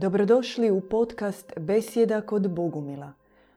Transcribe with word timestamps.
Dobrodošli 0.00 0.70
u 0.70 0.80
podcast 0.80 1.52
Besjeda 1.60 2.20
kod 2.20 2.54
Bogumila. 2.54 3.12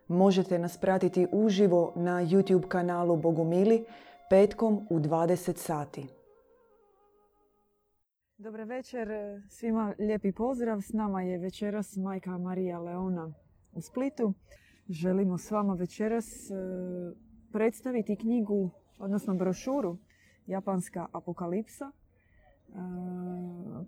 Možete 0.07 0.59
nas 0.59 0.77
pratiti 0.77 1.27
uživo 1.31 1.93
na 1.95 2.11
YouTube 2.11 2.67
kanalu 2.67 3.17
Bogumili 3.17 3.85
petkom 4.29 4.87
u 4.89 4.99
20 4.99 5.57
sati. 5.57 6.07
Dobar 8.37 8.61
večer, 8.61 9.07
svima 9.49 9.93
lijepi 9.99 10.31
pozdrav. 10.31 10.81
S 10.81 10.93
nama 10.93 11.21
je 11.21 11.37
večeras 11.37 11.97
majka 11.97 12.37
Marija 12.37 12.79
Leona 12.79 13.33
u 13.73 13.81
Splitu. 13.81 14.33
Želimo 14.89 15.37
s 15.37 15.51
vama 15.51 15.73
večeras 15.73 16.25
e, 16.25 16.53
predstaviti 17.51 18.15
knjigu, 18.15 18.69
odnosno 18.99 19.35
brošuru 19.35 19.97
Japanska 20.47 21.07
apokalipsa, 21.11 21.85
e, 21.85 21.91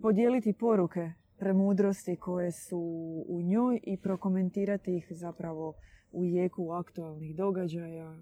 podijeliti 0.02 0.54
poruke 0.54 1.12
premudrosti 1.38 2.16
koje 2.16 2.52
su 2.52 2.80
u 3.28 3.42
njoj 3.42 3.80
i 3.84 3.98
prokomentirati 3.98 4.98
ih 4.98 5.08
zapravo 5.10 5.74
u 6.12 6.26
jeku 6.26 6.72
aktualnih 6.72 7.36
događaja 7.36 8.16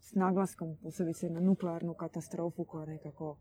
s 0.00 0.14
naglaskom 0.14 0.76
posebice 0.82 1.30
na 1.30 1.40
nuklearnu 1.40 1.94
katastrofu 1.94 2.64
koja 2.64 2.86
nekako 2.86 3.36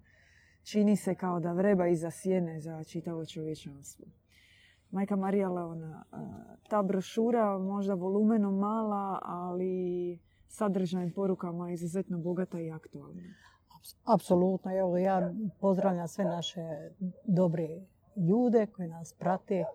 čini 0.64 0.96
se 0.96 1.16
kao 1.16 1.40
da 1.40 1.54
vreba 1.54 1.88
iza 1.88 2.12
sjene 2.12 2.60
za 2.60 2.84
čitavo 2.84 3.26
čovječanstvo. 3.26 4.06
Majka 4.92 5.16
Marija 5.16 5.50
Leona, 5.50 6.04
ta 6.70 6.84
brošura 6.84 7.58
možda 7.58 7.94
volumenom 7.94 8.60
mala, 8.60 9.20
ali 9.22 10.20
sadržajem 10.48 11.12
porukama 11.12 11.72
izuzetno 11.72 12.20
bogata 12.20 12.60
i 12.60 12.72
aktualna. 12.72 13.22
Apsolutno. 14.04 14.72
Ja 14.72 15.34
pozdravljam 15.60 16.08
sve 16.08 16.26
naše 16.26 16.62
dobre 17.28 17.68
ljude 18.16 18.66
koji 18.66 18.88
nas 18.88 19.14
prate. 19.14 19.66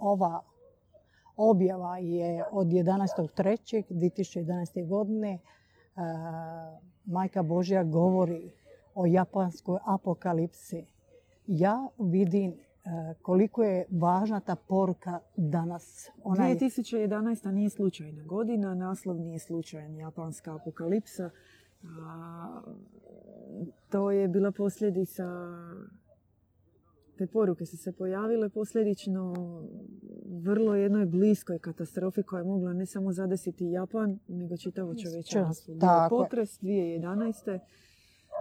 Ova 0.00 0.42
objava 1.36 1.98
je 1.98 2.44
od 2.50 2.66
11.3.2011. 2.66 4.88
godine. 4.88 5.38
Majka 7.04 7.42
Božja 7.42 7.84
govori 7.84 8.52
o 8.94 9.06
japanskoj 9.06 9.78
apokalipsi. 9.84 10.86
Ja 11.46 11.88
vidim 11.98 12.54
koliko 13.22 13.62
je 13.62 13.86
važna 13.90 14.40
ta 14.40 14.56
poruka 14.56 15.20
danas. 15.36 16.10
2011. 16.24 17.50
nije 17.50 17.70
slučajna 17.70 18.24
godina, 18.24 18.74
naslov 18.74 19.16
nije 19.16 19.38
slučajan 19.38 19.94
japanska 19.94 20.54
apokalipsa. 20.54 21.30
To 23.88 24.10
je 24.10 24.28
bila 24.28 24.52
posljedica 24.52 25.24
te 27.22 27.26
poruke 27.26 27.66
su 27.66 27.76
se 27.76 27.92
pojavile 27.92 28.48
posljedično 28.48 29.34
vrlo 30.42 30.74
jednoj 30.74 31.06
bliskoj 31.06 31.58
katastrofi 31.58 32.22
koja 32.22 32.40
je 32.40 32.44
mogla 32.44 32.72
ne 32.72 32.86
samo 32.86 33.12
zadesiti 33.12 33.70
Japan, 33.70 34.18
nego 34.28 34.56
čitavo 34.56 34.94
čovječanstvo. 34.94 35.74
Potres 36.10 36.60
2011. 36.60 37.58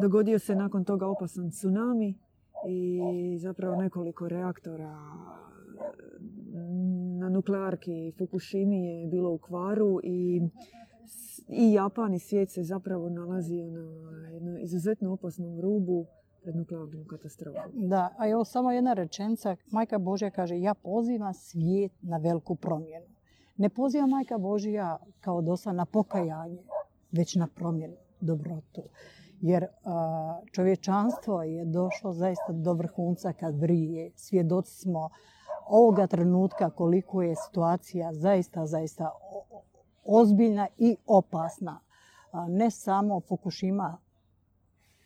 Dogodio 0.02 0.40
se 0.40 0.56
nakon 0.56 0.86
toga 0.86 1.08
opasan 1.08 1.52
tsunami 1.52 2.20
i 2.70 3.38
zapravo 3.40 3.76
nekoliko 3.76 4.28
reaktora 4.28 4.96
na 7.20 7.30
nuklearki 7.30 8.14
Fukushimi 8.18 8.86
je 8.86 9.08
bilo 9.08 9.32
u 9.32 9.38
kvaru 9.38 10.00
i 10.04 10.42
i 11.48 11.74
Japan 11.74 12.14
i 12.14 12.20
svijet 12.20 12.52
se 12.52 12.64
zapravo 12.64 13.10
nalazio 13.10 13.68
na 13.68 14.30
jednom 14.30 14.58
izuzetno 14.58 15.14
opasnom 15.14 15.62
rubu 15.62 16.06
pred 16.42 16.56
nuklearnom 16.56 17.06
katastrofom. 17.08 17.72
Da, 17.74 18.10
a 18.18 18.28
evo 18.30 18.46
samo 18.46 18.72
jedna 18.72 18.94
rečenica. 18.94 19.56
Majka 19.72 19.98
Božja 19.98 20.30
kaže 20.30 20.60
ja 20.60 20.74
pozivam 20.74 21.34
svijet 21.34 21.92
na 22.02 22.18
veliku 22.18 22.56
promjenu. 22.56 23.06
Ne 23.58 23.70
poziva 23.70 24.08
Majka 24.08 24.38
Božja 24.38 24.98
kao 25.20 25.42
dosta 25.42 25.72
na 25.72 25.86
pokajanje, 25.86 26.64
već 27.12 27.36
na 27.36 27.48
promjenu, 27.48 27.96
dobrotu. 28.20 28.82
Jer 29.42 29.68
čovječanstvo 30.52 31.44
je 31.44 31.66
došlo 31.66 32.14
zaista 32.14 32.54
do 32.54 32.74
vrhunca 32.74 33.34
kad 33.34 33.60
vrije. 33.60 34.12
Svjedoci 34.16 34.72
smo 34.72 35.10
ovoga 35.68 36.08
trenutka 36.08 36.70
koliko 36.70 37.22
je 37.22 37.36
situacija 37.36 38.14
zaista, 38.14 38.66
zaista 38.66 39.12
ozbiljna 40.06 40.68
i 40.78 40.96
opasna. 41.08 41.80
Ne 42.48 42.72
samo 42.72 43.20
Fukushima 43.20 43.98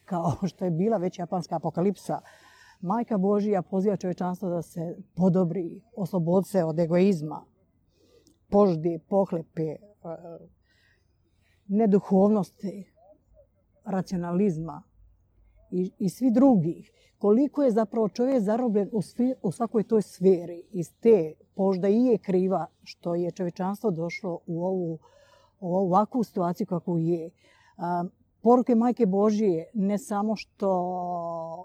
kao 0.05 0.31
što 0.49 0.65
je 0.65 0.71
bila 0.71 0.97
već 0.97 1.19
japanska 1.19 1.55
apokalipsa, 1.55 2.21
Majka 2.81 3.17
Božija 3.17 3.61
poziva 3.61 3.97
čovječanstvo 3.97 4.49
da 4.49 4.61
se 4.61 4.97
podobri, 5.15 5.81
oslobodi 5.95 6.47
se 6.47 6.63
od 6.63 6.79
egoizma, 6.79 7.45
poždi, 8.49 8.99
pohlepe, 9.09 9.63
e, 9.63 9.77
neduhovnosti, 11.67 12.91
racionalizma 13.85 14.83
i, 15.71 15.91
i 15.99 16.09
svi 16.09 16.31
drugih. 16.31 16.91
Koliko 17.17 17.63
je 17.63 17.71
zapravo 17.71 18.09
čovjek 18.09 18.43
zarobljen 18.43 18.89
u, 18.91 19.01
u 19.41 19.51
svakoj 19.51 19.83
toj 19.83 20.01
sferi. 20.01 20.63
Iz 20.71 20.93
te 20.99 21.33
požda 21.55 21.87
i 21.87 22.05
je 22.05 22.17
kriva 22.17 22.67
što 22.83 23.15
je 23.15 23.31
čovječanstvo 23.31 23.91
došlo 23.91 24.39
u 24.45 24.65
ovu, 24.65 24.99
u 25.59 25.75
ovakvu 25.75 26.23
situaciju 26.23 26.67
kakvu 26.67 26.99
je 26.99 27.29
poruke 28.45 28.75
Majke 28.75 29.05
Božije 29.05 29.69
ne 29.73 29.97
samo 29.97 30.35
što 30.35 30.69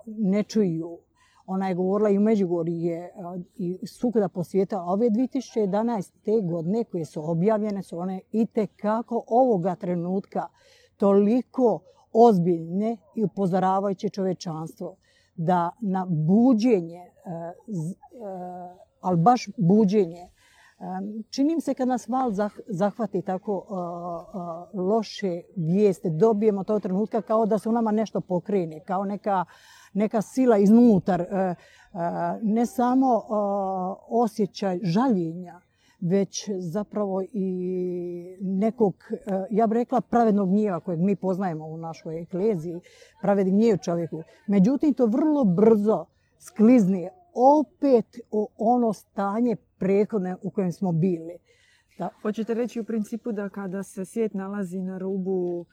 ne 0.07 0.43
čuju, 0.43 0.99
ona 1.47 1.69
je 1.69 1.75
govorila 1.75 2.11
i 2.11 2.19
u 2.19 2.21
Međugorje 2.21 3.11
i 3.57 3.87
svukuda 3.87 4.29
po 4.29 4.45
svijetu, 4.45 4.77
a 4.77 4.85
ove 4.85 5.11
2011. 5.11 6.51
godine 6.51 6.85
koje 6.85 7.05
su 7.05 7.31
objavljene 7.31 7.83
su 7.83 7.99
one 7.99 8.21
i 8.33 8.47
kako 8.77 9.25
ovoga 9.27 9.75
trenutka 9.75 10.47
toliko 10.97 11.81
ozbiljne 12.13 12.97
i 13.15 13.25
upozoravajuće 13.25 14.09
čovečanstvo 14.09 14.97
da 15.37 15.71
na 15.81 16.07
buđenje, 16.09 17.11
ali 19.01 19.17
baš 19.17 19.49
buđenje, 19.57 20.29
Čini 21.31 21.55
mi 21.55 21.61
se 21.61 21.75
kad 21.75 21.89
nas 21.89 22.09
val 22.09 22.33
zahvati 22.67 23.23
tako 23.23 23.67
loše 24.75 25.43
vijeste, 25.57 26.11
dobijemo 26.11 26.65
to 26.65 26.79
trenutka 26.79 27.23
kao 27.23 27.47
da 27.47 27.59
se 27.59 27.69
u 27.69 27.73
nama 27.73 27.91
nešto 27.91 28.21
pokrene, 28.21 28.81
kao 28.81 29.05
neka, 29.05 29.45
neka 29.93 30.23
sila 30.23 30.59
iznutar. 30.59 31.21
E, 31.21 31.25
e, 31.25 31.55
ne 32.43 32.67
samo 32.67 33.23
osjećaj 34.09 34.79
žaljenja, 34.83 35.61
već 36.01 36.51
zapravo 36.59 37.23
i 37.33 38.37
nekog, 38.41 38.95
e, 39.12 39.17
ja 39.51 39.67
bih 39.67 39.75
rekla, 39.75 40.01
pravednog 40.01 40.49
gnjeva 40.49 40.81
kojeg 40.81 41.01
mi 41.01 41.17
poznajemo 41.17 41.67
u 41.67 41.77
našoj 41.77 42.23
ekleziji, 42.23 42.81
pravedni 43.23 43.53
gnjev 43.53 43.77
čovjeku. 43.77 44.23
Međutim, 44.47 44.95
to 44.95 45.07
vrlo 45.07 45.45
brzo 45.45 46.07
sklizne 46.39 47.11
opet 47.35 48.21
u 48.31 48.49
ono 48.57 48.93
stanje 48.93 49.57
prethodne 49.79 50.37
u 50.43 50.51
kojem 50.51 50.73
smo 50.73 50.93
bili. 50.93 51.39
Da. 51.99 52.09
Hoćete 52.23 52.55
reći 52.55 52.81
u 52.81 52.85
principu 52.85 53.33
da 53.33 53.49
kada 53.49 53.83
se 53.83 54.05
svijet 54.05 54.35
nalazi 54.35 54.81
na 54.81 54.99
rubu, 54.99 55.67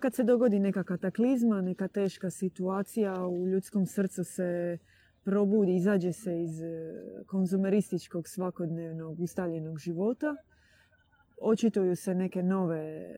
kad 0.00 0.14
se 0.14 0.24
dogodi 0.24 0.58
neka 0.58 0.84
kataklizma, 0.84 1.60
neka 1.60 1.88
teška 1.88 2.30
situacija, 2.30 3.26
u 3.26 3.48
ljudskom 3.48 3.86
srcu 3.86 4.24
se 4.24 4.78
probudi, 5.24 5.76
izađe 5.76 6.12
se 6.12 6.42
iz 6.42 6.62
e, 6.62 6.94
konzumerističkog 7.26 8.28
svakodnevnog 8.28 9.20
ustaljenog 9.20 9.78
života, 9.78 10.36
očituju 11.42 11.96
se 11.96 12.14
neke 12.14 12.42
nove, 12.42 13.14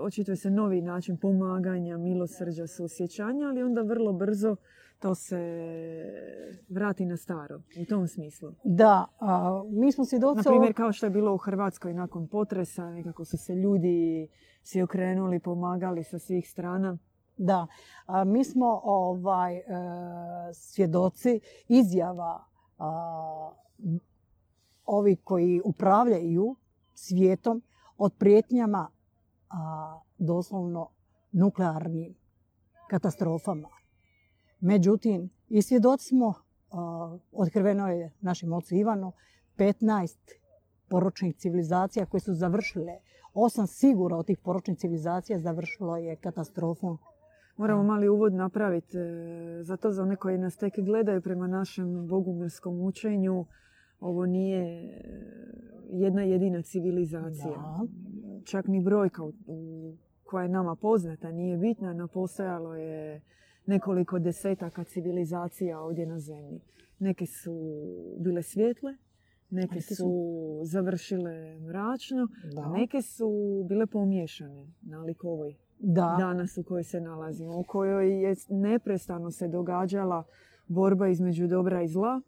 očituje 0.00 0.36
se 0.36 0.50
novi 0.50 0.82
način 0.82 1.16
pomaganja, 1.16 1.98
milosrđa, 1.98 2.66
suosjećanja, 2.66 3.48
ali 3.48 3.62
onda 3.62 3.82
vrlo 3.82 4.12
brzo 4.12 4.56
to 4.98 5.14
se 5.14 5.38
vrati 6.68 7.06
na 7.06 7.16
staro, 7.16 7.56
u 7.56 7.84
tom 7.88 8.08
smislu. 8.08 8.52
Da, 8.64 9.06
a, 9.20 9.62
mi 9.70 9.92
smo 9.92 10.04
svjedoci... 10.04 10.36
Na 10.36 10.42
primjer, 10.42 10.74
kao 10.74 10.92
što 10.92 11.06
je 11.06 11.10
bilo 11.10 11.34
u 11.34 11.38
Hrvatskoj 11.38 11.94
nakon 11.94 12.28
potresa, 12.28 12.90
nekako 12.90 13.24
su 13.24 13.36
se 13.38 13.54
ljudi 13.54 14.28
svi 14.62 14.82
okrenuli, 14.82 15.40
pomagali 15.40 16.04
sa 16.04 16.18
svih 16.18 16.50
strana. 16.50 16.98
Da, 17.36 17.66
a, 18.06 18.24
mi 18.24 18.44
smo 18.44 18.80
ovaj, 18.84 19.56
e, 19.56 19.62
svjedoci 20.52 21.40
izjava 21.68 22.44
ovi 24.84 25.16
koji 25.16 25.60
upravljaju 25.64 26.56
svijetom 26.94 27.62
od 27.96 28.14
prijetnjama 28.18 28.90
a, 29.50 30.00
doslovno 30.18 30.88
nuklearnim 31.32 32.14
katastrofama. 32.90 33.77
Međutim, 34.60 35.30
i 35.48 35.62
svjedoci 35.62 36.08
smo, 36.08 36.34
otkriveno 37.32 37.88
je 37.88 38.12
našem 38.20 38.52
ocu 38.52 38.74
Ivanu, 38.74 39.12
15 39.56 40.16
poročnih 40.88 41.36
civilizacija 41.36 42.06
koje 42.06 42.20
su 42.20 42.34
završile. 42.34 42.92
Osam 43.34 43.66
sigura 43.66 44.16
od 44.16 44.26
tih 44.26 44.38
poročnih 44.38 44.78
civilizacija 44.78 45.38
završilo 45.38 45.96
je 45.96 46.16
katastrofom 46.16 46.98
Moramo 47.58 47.82
mali 47.82 48.08
uvod 48.08 48.34
napraviti. 48.34 48.98
e, 48.98 49.62
Zato 49.62 49.90
za 49.90 50.02
one 50.02 50.16
koji 50.16 50.38
nas 50.38 50.56
tek 50.56 50.74
gledaju 50.78 51.22
prema 51.22 51.46
našem 51.46 52.06
bogumirskom 52.06 52.80
učenju, 52.80 53.46
ovo 54.00 54.26
nije 54.26 54.60
e, 54.60 55.02
jedna 55.90 56.22
jedina 56.22 56.62
civilizacija. 56.62 57.52
Da. 57.56 57.80
Čak 58.44 58.66
ni 58.66 58.80
brojka 58.80 59.22
koja 60.24 60.42
je 60.42 60.48
nama 60.48 60.74
poznata 60.76 61.32
nije 61.32 61.58
bitna, 61.58 61.92
no 61.92 62.08
postojalo 62.08 62.74
je 62.74 63.20
nekoliko 63.68 64.18
desetaka 64.18 64.84
civilizacija 64.84 65.80
ovdje 65.80 66.06
na 66.06 66.18
zemlji. 66.20 66.60
Neke 66.98 67.26
su 67.26 67.54
bile 68.18 68.42
svjetle, 68.42 68.94
neke 69.50 69.80
su- 69.80 70.60
završile 70.64 71.58
mračno, 71.60 72.28
Da. 72.54 72.62
a 72.62 72.70
neke 72.70 73.02
su 73.02 73.30
bile 73.68 73.86
pomiješane 73.86 74.66
nalik 74.82 75.24
ovoj 75.24 75.54
Da. 75.78 76.16
danas 76.18 76.58
u 76.58 76.62
kojoj 76.62 76.84
se 76.84 77.00
nalazimo, 77.00 77.58
u 77.58 77.64
kojoj 77.64 78.22
je 78.22 78.34
neprestano 78.50 79.30
se 79.30 79.48
događala 79.48 80.24
borba 80.68 81.08
između 81.08 81.46
dobra 81.46 81.82
i 81.82 81.88
zla 81.88 82.20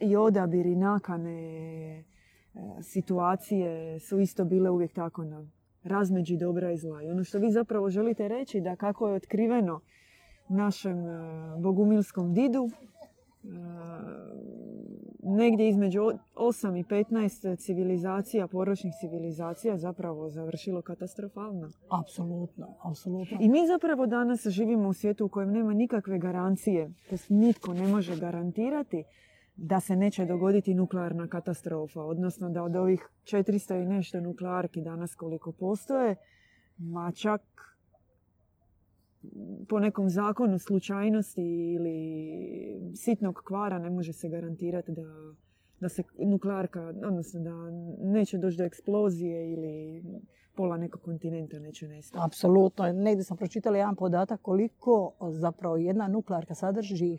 i 0.00 0.16
odabiri 0.16 0.76
nakane 0.76 1.38
e, 1.94 2.04
situacije 2.82 4.00
su 4.00 4.20
isto 4.20 4.44
bile 4.44 4.70
uvijek 4.70 4.92
tako 4.92 5.24
na 5.24 5.46
razmeđi 5.82 6.36
dobra 6.36 6.72
i 6.72 6.76
zla. 6.76 7.02
I 7.02 7.10
ono 7.10 7.24
što 7.24 7.38
vi 7.38 7.50
zapravo 7.50 7.90
želite 7.90 8.28
reći 8.28 8.60
da 8.60 8.76
kako 8.76 9.08
je 9.08 9.14
otkriveno 9.14 9.80
našem 10.52 10.98
e, 10.98 11.20
bogumilskom 11.58 12.34
didu, 12.34 12.68
e, 13.44 13.48
negdje 15.24 15.68
između 15.68 16.02
o- 16.02 16.12
8 16.36 16.76
i 16.76 16.84
15 16.84 17.56
civilizacija, 17.56 18.46
poročnih 18.46 18.92
civilizacija 19.00 19.78
zapravo 19.78 20.30
završilo 20.30 20.82
katastrofalno. 20.82 21.68
Apsolutno, 21.90 22.66
apsolutno. 22.82 23.38
I 23.40 23.48
mi 23.48 23.66
zapravo 23.66 24.06
danas 24.06 24.46
živimo 24.46 24.88
u 24.88 24.92
svijetu 24.92 25.26
u 25.26 25.28
kojem 25.28 25.50
nema 25.50 25.74
nikakve 25.74 26.18
garancije, 26.18 26.90
to 27.10 27.16
nitko 27.28 27.74
ne 27.74 27.88
može 27.88 28.16
garantirati 28.16 29.04
da 29.56 29.80
se 29.80 29.96
neće 29.96 30.24
dogoditi 30.26 30.74
nuklearna 30.74 31.28
katastrofa, 31.28 32.00
odnosno 32.00 32.50
da 32.50 32.62
od 32.62 32.76
ovih 32.76 33.08
400 33.24 33.82
i 33.82 33.86
nešto 33.86 34.20
nuklearki 34.20 34.80
danas 34.80 35.14
koliko 35.14 35.52
postoje, 35.52 36.16
ma 36.78 37.12
čak 37.12 37.40
po 39.68 39.78
nekom 39.80 40.10
zakonu 40.10 40.58
slučajnosti 40.58 41.42
ili 41.72 41.96
sitnog 42.96 43.42
kvara 43.44 43.78
ne 43.78 43.90
može 43.90 44.12
se 44.12 44.28
garantirati 44.28 44.92
da, 44.92 45.34
da 45.80 45.88
se 45.88 46.02
nuklearka, 46.18 46.94
odnosno 47.06 47.40
da 47.40 47.54
neće 48.12 48.38
doći 48.38 48.56
do 48.56 48.64
eksplozije 48.64 49.52
ili 49.52 50.02
pola 50.54 50.76
nekog 50.76 51.02
kontinenta 51.02 51.58
neće 51.58 51.88
nestati. 51.88 52.24
Apsolutno. 52.24 52.92
Negdje 52.92 53.24
sam 53.24 53.36
pročitala 53.36 53.76
jedan 53.76 53.96
podatak 53.96 54.42
koliko 54.42 55.12
zapravo 55.30 55.76
jedna 55.76 56.08
nuklearka 56.08 56.54
sadrži 56.54 57.14
e, 57.14 57.18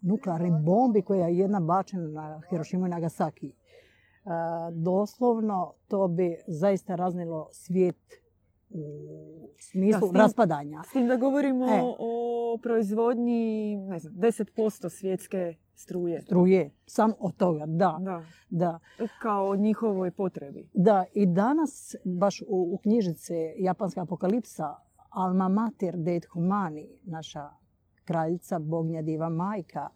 nuklearnih 0.00 0.52
bombi 0.64 1.02
koja 1.02 1.28
je 1.28 1.38
jedna 1.38 1.60
bačena 1.60 2.08
na 2.08 2.40
Hirošimu 2.50 2.86
i 2.86 2.90
Nagasaki. 2.90 3.48
E, 3.48 3.52
doslovno 4.72 5.74
to 5.88 6.08
bi 6.08 6.36
zaista 6.46 6.94
raznilo 6.94 7.48
svijet 7.52 8.20
u 8.70 8.82
smislu 9.60 10.00
Da, 10.00 10.06
s 10.06 10.10
tim- 10.10 10.16
raspadanja. 10.16 10.82
S 10.82 10.92
tim 10.92 11.06
da 11.06 11.16
govorimo 11.16 11.64
E. 11.66 11.80
o 11.98 12.26
proizvodnji, 12.62 13.76
ne 13.78 13.98
znam, 13.98 14.14
10% 14.14 14.54
svjetske 14.90 15.54
struje. 15.74 16.20
Struje. 16.20 16.70
Sam 16.86 17.12
od 17.18 17.36
toga, 17.36 17.64
da, 17.66 17.98
Da, 18.00 18.22
da. 18.50 18.78
kao 19.22 19.56
njihovoj 19.56 20.10
potrebi. 20.10 20.68
Da, 20.74 21.04
i 21.14 21.26
danas 21.26 21.94
baš 22.06 22.40
u, 22.40 22.46
u 22.48 22.78
knjižici 22.78 23.34
Japanska 23.56 24.02
apokalipsa 24.02 24.74
Alma 25.10 25.48
Mater 25.48 25.96
Deit 25.96 26.26
Humani, 26.26 26.88
naša 27.04 27.50
kraljica, 28.04 28.58
bognja 28.58 29.02
diva 29.02 29.28
majka, 29.28 29.88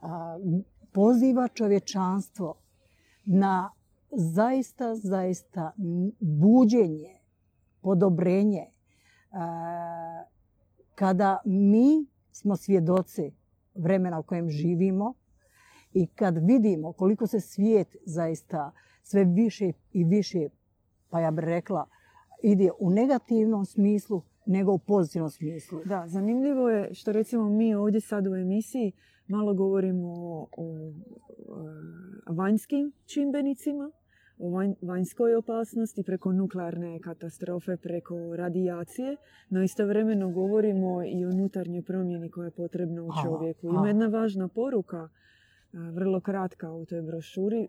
a, 0.00 0.38
poziva 0.92 1.48
čovječanstvo 1.48 2.54
na 3.24 3.70
zaista, 4.10 4.94
zaista 4.94 5.72
buđenje, 6.20 7.14
podobrenje. 7.84 8.66
a, 9.30 10.24
kada 10.94 11.38
mi 11.44 12.06
smo 12.32 12.56
svjedoci 12.56 13.32
vremena 13.74 14.18
u 14.18 14.22
kojem 14.22 14.50
živimo 14.50 15.14
i 15.92 16.06
kad 16.06 16.38
vidimo 16.46 16.92
koliko 16.92 17.26
se 17.26 17.40
svijet 17.40 17.96
zaista 18.06 18.72
sve 19.02 19.24
više 19.24 19.72
i 19.92 20.04
više, 20.04 20.48
pa 21.10 21.20
ja 21.20 21.30
bih 21.30 21.44
rekla, 21.44 21.86
ide 22.42 22.70
u 22.78 22.90
negativnom 22.90 23.64
smislu 23.64 24.22
nego 24.46 24.72
u 24.72 24.78
pozitivnom 24.78 25.30
smislu. 25.30 25.80
Da, 25.84 26.04
zanimljivo 26.08 26.70
je 26.70 26.94
što 26.94 27.12
recimo 27.12 27.48
mi 27.48 27.74
ovdje 27.74 28.00
sad 28.00 28.26
u 28.26 28.34
emisiji 28.34 28.92
malo 29.26 29.54
govorimo 29.54 30.08
o, 30.08 30.48
o, 30.56 30.76
e, 30.76 32.32
vanjskim 32.32 32.92
čimbenicima, 33.06 33.90
o 34.38 34.48
vanj- 34.48 34.74
vanjskoj 34.82 35.34
opasnosti 35.34 36.02
preko 36.02 36.32
nuklearne 36.32 37.00
katastrofe, 37.00 37.76
preko 37.76 38.36
radijacije, 38.36 39.16
no 39.50 39.62
istovremeno 39.62 40.30
govorimo 40.30 41.02
i 41.04 41.24
o 41.24 41.28
unutarnjoj 41.28 41.82
promjeni 41.82 42.30
koja 42.30 42.44
je 42.44 42.50
potrebna 42.50 43.02
u 43.02 43.08
čovjeku. 43.24 43.66
Ima 43.66 43.88
jedna 43.88 44.06
važna 44.06 44.48
poruka, 44.48 45.08
e, 45.72 45.78
vrlo 45.92 46.20
kratka 46.20 46.72
u 46.72 46.84
toj 46.86 47.02
brošuri, 47.02 47.62
e, 47.62 47.68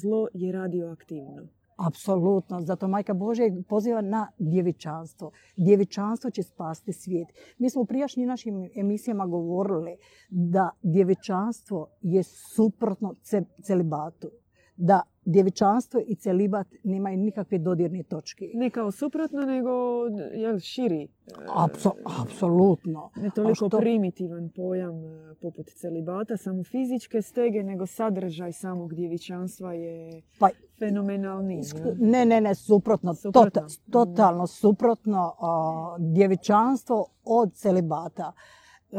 zlo 0.00 0.28
je 0.34 0.52
radioaktivno. 0.52 1.48
Apsolutno. 1.76 2.60
Zato 2.60 2.88
Majka 2.88 3.14
Božja 3.14 3.44
poziva 3.68 4.00
na 4.00 4.28
djevičanstvo. 4.38 5.30
Djevičanstvo 5.56 6.30
će 6.30 6.42
spasti 6.42 6.92
svijet. 6.92 7.28
Mi 7.58 7.70
smo 7.70 7.82
u 7.82 7.86
prijašnjim 7.86 8.28
našim 8.28 8.54
emisijama 8.76 9.26
govorili 9.26 9.96
da 10.30 10.70
djevičanstvo 10.82 11.86
je 12.00 12.22
suprotno 12.56 13.14
ce- 13.22 13.44
celibatu. 13.62 14.30
Da 14.76 15.02
djevičanstvo 15.24 16.00
i 16.02 16.14
celibat 16.14 16.66
nemaju 16.84 17.16
nikakve 17.18 17.58
dodirne 17.58 18.02
točke. 18.02 18.44
Ne 18.54 18.70
kao 18.70 18.90
suprotno, 18.90 19.40
nego 19.40 19.70
jel, 20.34 20.58
širi. 20.60 21.02
e, 21.02 21.08
Apso- 21.48 22.22
apsolutno. 22.22 23.10
Ne 23.16 23.30
toliko 23.30 23.54
što- 23.56 23.78
primitivan 23.78 24.50
pojam 24.50 24.94
e, 24.96 25.34
poput 25.34 25.66
celibata, 25.68 26.36
samo 26.36 26.64
fizičke 26.64 27.22
stege, 27.22 27.62
nego 27.62 27.86
sadržaj 27.86 28.52
samog 28.52 28.94
djevičanstva 28.94 29.72
je 29.72 30.22
Pa 30.38 30.48
fenomenalni. 30.78 31.60
Ne, 31.98 32.26
ne, 32.26 32.40
ne, 32.40 32.54
suprotno. 32.54 33.14
Suprotno. 33.14 33.62
Tota- 33.62 33.90
totalno 33.90 34.46
suprotno 34.46 35.34
a, 35.40 35.96
djevičanstvo 36.00 37.06
od 37.24 37.52
celibata. 37.52 38.32
E, 38.90 38.96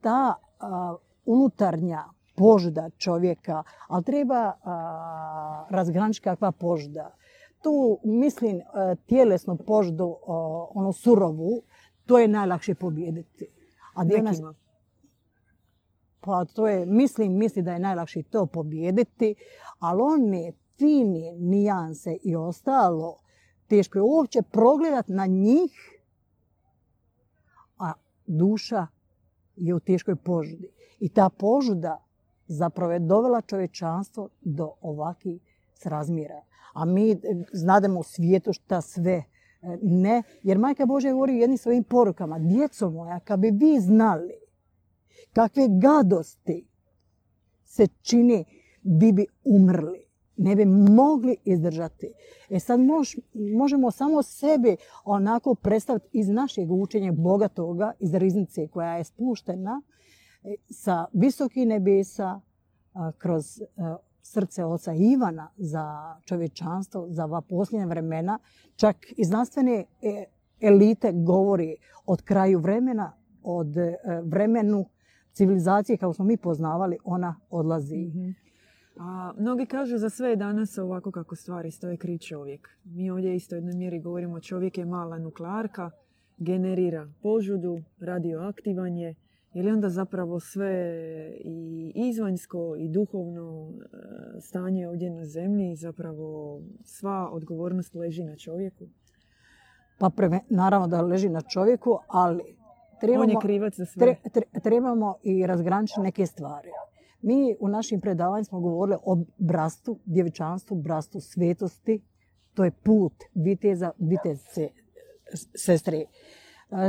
ta 0.00 0.34
a, 0.60 0.94
unutarnja 1.26 2.04
požuda 2.40 2.90
čovjeka, 2.98 3.62
ali 3.88 4.04
treba 4.04 4.52
razgraničiti 5.70 6.24
kakva 6.24 6.52
požuda. 6.52 7.10
Tu 7.62 7.98
mislim 8.04 8.56
e, 8.56 8.62
tjelesnu 9.06 9.56
požudu, 9.56 10.16
onu 10.74 10.92
surovu, 10.92 11.62
to 12.06 12.18
je 12.18 12.28
najlakše 12.28 12.74
pobijediti. 12.74 13.46
A 13.94 14.04
Nekima. 14.04 14.54
pa 16.20 16.44
to 16.44 16.68
je, 16.68 16.86
mislim, 16.86 17.32
misli 17.32 17.62
da 17.62 17.72
je 17.72 17.78
najlakše 17.78 18.22
to 18.22 18.46
pobijediti, 18.46 19.34
ali 19.78 20.02
one 20.02 20.52
fine 20.78 21.32
nijanse 21.38 22.16
i 22.24 22.36
ostalo, 22.36 23.16
teško 23.68 23.98
je 23.98 24.02
uopće 24.02 24.42
progledat 24.42 25.08
na 25.08 25.26
njih, 25.26 25.72
a 27.78 27.92
duša 28.26 28.86
je 29.56 29.74
u 29.74 29.80
teškoj 29.80 30.16
požudi. 30.16 30.70
I 31.00 31.08
ta 31.08 31.28
požuda 31.38 32.09
zapravo 32.50 32.92
je 32.92 32.98
dovela 32.98 33.40
čovječanstvo 33.40 34.28
do 34.40 34.72
ovakvih 34.80 35.42
srazmjera. 35.74 36.42
A 36.74 36.84
mi 36.84 37.10
e, 37.10 37.16
znademo 37.52 38.00
u 38.00 38.02
svijetu 38.02 38.52
šta 38.52 38.80
sve 38.80 39.12
e, 39.12 39.24
ne, 39.82 40.22
jer 40.42 40.58
Majka 40.58 40.86
Božja 40.86 41.12
govori 41.12 41.38
jednim 41.38 41.58
svojim 41.58 41.84
porukama, 41.84 42.38
djeco 42.38 42.90
moja, 42.90 43.20
kad 43.20 43.40
bi 43.40 43.50
vi 43.50 43.80
znali 43.80 44.34
kakve 45.32 45.66
gadosti 45.68 46.66
se 47.64 47.86
čini, 48.02 48.44
vi 48.82 49.12
bi 49.12 49.26
umrli. 49.44 50.06
Ne 50.36 50.56
bi 50.56 50.64
mogli 50.64 51.36
izdržati. 51.44 52.12
E 52.50 52.60
sad 52.60 52.80
mož, 52.80 53.08
možemo 53.34 53.90
samo 53.90 54.22
sebi 54.22 54.76
onako 55.04 55.54
predstaviti 55.54 56.08
iz 56.12 56.28
našeg 56.28 56.70
učenja 56.72 57.12
bogatoga, 57.12 57.92
iz 57.98 58.14
riznice 58.14 58.68
koja 58.68 58.96
je 58.96 59.04
spuštena 59.04 59.82
sa 60.70 61.06
visokih 61.12 61.66
nebesa 61.66 62.40
kroz 63.18 63.60
a, 63.76 63.96
srce 64.22 64.64
oca 64.64 64.92
Ivana 64.94 65.50
za 65.56 66.16
čovječanstvo, 66.24 67.06
za 67.08 67.24
ova 67.24 67.40
posljednja 67.40 67.86
vremena. 67.86 68.38
Čak 68.76 68.96
i 69.16 69.24
znanstvene 69.24 69.84
e, 70.02 70.24
elite 70.60 71.12
govori 71.12 71.76
od 72.06 72.22
kraju 72.22 72.58
vremena, 72.58 73.12
od 73.42 73.76
e, 73.76 73.96
vremenu 74.24 74.84
civilizacije 75.32 75.96
kako 75.96 76.12
smo 76.12 76.24
mi 76.24 76.36
poznavali, 76.36 76.98
ona 77.04 77.36
odlazi. 77.50 78.06
Mhm. 78.06 78.30
Mnogi 79.38 79.66
kažu 79.66 79.98
za 79.98 80.10
sve 80.10 80.36
danas 80.36 80.78
ovako 80.78 81.10
kako 81.10 81.36
stvari 81.36 81.70
stoje 81.70 81.96
kriv 81.96 82.18
čovjek. 82.18 82.68
Mi 82.84 83.10
ovdje 83.10 83.36
isto 83.36 83.54
jednoj 83.54 83.74
mjeri 83.74 84.00
govorimo 84.00 84.40
čovjek 84.40 84.78
je 84.78 84.84
mala 84.84 85.18
nuklearka 85.18 85.90
generira 86.38 87.08
požudu, 87.22 87.82
radioaktivanje, 88.00 89.06
je 89.06 89.14
li 89.54 89.70
onda 89.70 89.88
zapravo 89.88 90.40
sve 90.40 90.94
i 91.44 91.92
izvanjsko 91.94 92.76
i 92.78 92.88
duhovno 92.88 93.70
e, 93.70 94.40
stanje 94.40 94.88
ovdje 94.88 95.10
na 95.10 95.24
zemlji, 95.24 95.76
zapravo 95.76 96.60
sva 96.84 97.30
odgovornost 97.32 97.94
leži 97.94 98.24
na 98.24 98.36
čovjeku? 98.36 98.84
Pa 99.98 100.10
naravno 100.48 100.86
da 100.86 101.02
leži 101.02 101.28
na 101.28 101.40
čovjeku, 101.40 101.98
ali 102.08 102.56
trebamo, 103.00 103.22
On 103.22 103.30
je 103.30 103.36
krivac 103.42 103.76
za 103.76 103.84
sve. 103.84 104.16
trebamo 104.62 105.14
i 105.22 105.46
razgraničiti 105.46 106.00
neke 106.00 106.26
stvari. 106.26 106.68
Mi 107.22 107.56
u 107.60 107.68
našim 107.68 108.00
predavanjima 108.00 108.44
smo 108.44 108.60
govorili 108.60 108.96
o 109.04 109.18
brastu, 109.38 109.98
djevičanstvu, 110.04 110.76
brastu 110.76 111.20
svetosti. 111.20 112.02
To 112.54 112.64
je 112.64 112.70
put 112.70 113.12
viteza, 113.34 113.90
vitezce, 113.98 114.68
sestre. 115.54 115.96
E, 115.98 116.06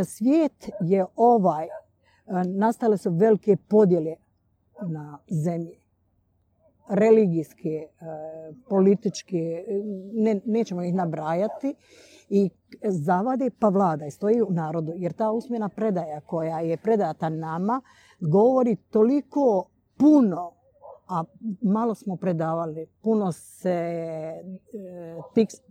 svijet 0.04 0.70
je 0.82 1.06
ovaj 1.16 1.68
nastale 2.46 2.98
su 2.98 3.10
velike 3.12 3.58
podjele 3.68 4.16
na 4.88 5.20
zemlji. 5.30 5.82
Religijske, 6.90 7.88
političke, 8.70 9.66
nećemo 10.46 10.84
ih 10.84 10.94
nabrajati. 10.94 11.76
I 12.30 12.50
zavade 12.84 13.50
pa 13.60 13.70
vlada 13.70 14.10
stoji 14.10 14.42
u 14.42 14.50
narodu. 14.50 14.94
Jer 14.96 15.14
ta 15.14 15.32
usmjena 15.32 15.70
predaja 15.70 16.22
koja 16.22 16.60
je 16.60 16.78
predata 16.78 17.30
nama 17.30 17.82
govori 18.20 18.76
toliko 18.76 19.66
puno 19.98 20.52
a 21.12 21.24
malo 21.62 21.96
smo 21.96 22.16
predavali. 22.16 22.88
Puno 23.02 23.32
se 23.32 23.70
e, 23.70 24.42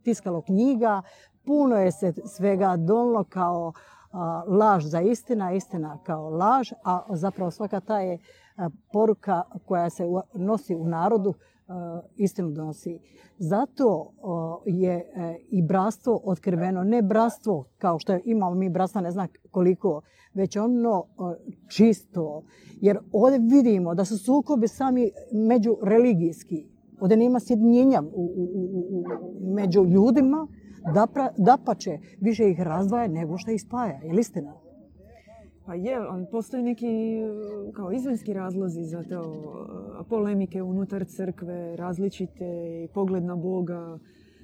tiskalo 0.03 0.43
knjiga, 0.43 1.03
puno 1.45 1.77
je 1.77 1.93
se 1.93 2.13
svega 2.27 2.77
donilo 2.77 3.25
kao 3.25 3.73
laž 4.47 4.85
za 4.85 5.01
istina, 5.01 5.53
istina 5.53 5.99
kao 6.03 6.31
laž, 6.31 6.73
a 6.85 7.05
zapravo 7.11 7.51
svaka 7.51 7.81
ta 7.81 8.01
je 8.01 8.19
poruka 8.93 9.43
koja 9.65 9.91
se 9.91 10.05
nosi 10.35 10.75
u 10.75 10.85
narodu 10.85 11.35
istinu 12.17 12.51
donosi. 12.51 12.99
Zato 13.39 14.13
je 14.67 14.95
e, 14.95 15.37
i 15.49 15.63
bratstvo 15.63 16.21
otkriveno. 16.25 16.85
Ne 16.85 17.03
bratstvo 17.03 17.65
kao 17.79 17.99
što 17.99 18.19
imamo 18.25 18.55
mi 18.55 18.71
bratstva 18.71 19.01
ne 19.01 19.11
znam 19.11 19.27
koliko, 19.51 20.01
već 20.35 20.57
ono 20.57 21.05
čisto. 21.69 22.43
Jer 22.81 22.99
ovdje 23.13 23.39
vidimo 23.39 23.95
da 23.95 24.05
su 24.05 24.19
sukobi 24.19 24.69
sami 24.69 25.11
međureligijski. 25.33 26.67
Ovdje 27.01 27.17
nema 27.17 27.41
sjedinjenja 27.41 28.03
među 29.41 29.85
ljudima, 29.85 30.47
da 31.37 31.57
pače, 31.65 31.99
više 32.21 32.51
ih 32.51 32.61
razdvaja 32.61 33.09
nego 33.09 33.39
što 33.39 33.51
ih 33.51 33.61
spaja. 33.61 34.01
Je 34.03 34.13
li 34.13 34.21
istina? 34.21 34.53
Pa 35.67 35.75
je, 35.75 35.97
postoje 36.31 36.63
neki 36.63 37.21
kao 37.75 37.93
izvanjski 37.93 38.33
razlozi 38.33 38.85
za 38.85 39.03
to, 39.03 39.53
polemike 40.09 40.63
unutar 40.63 41.05
crkve, 41.05 41.77
različite, 41.77 42.45
pogled 42.95 43.25
na 43.25 43.37
Boga, 43.37 43.99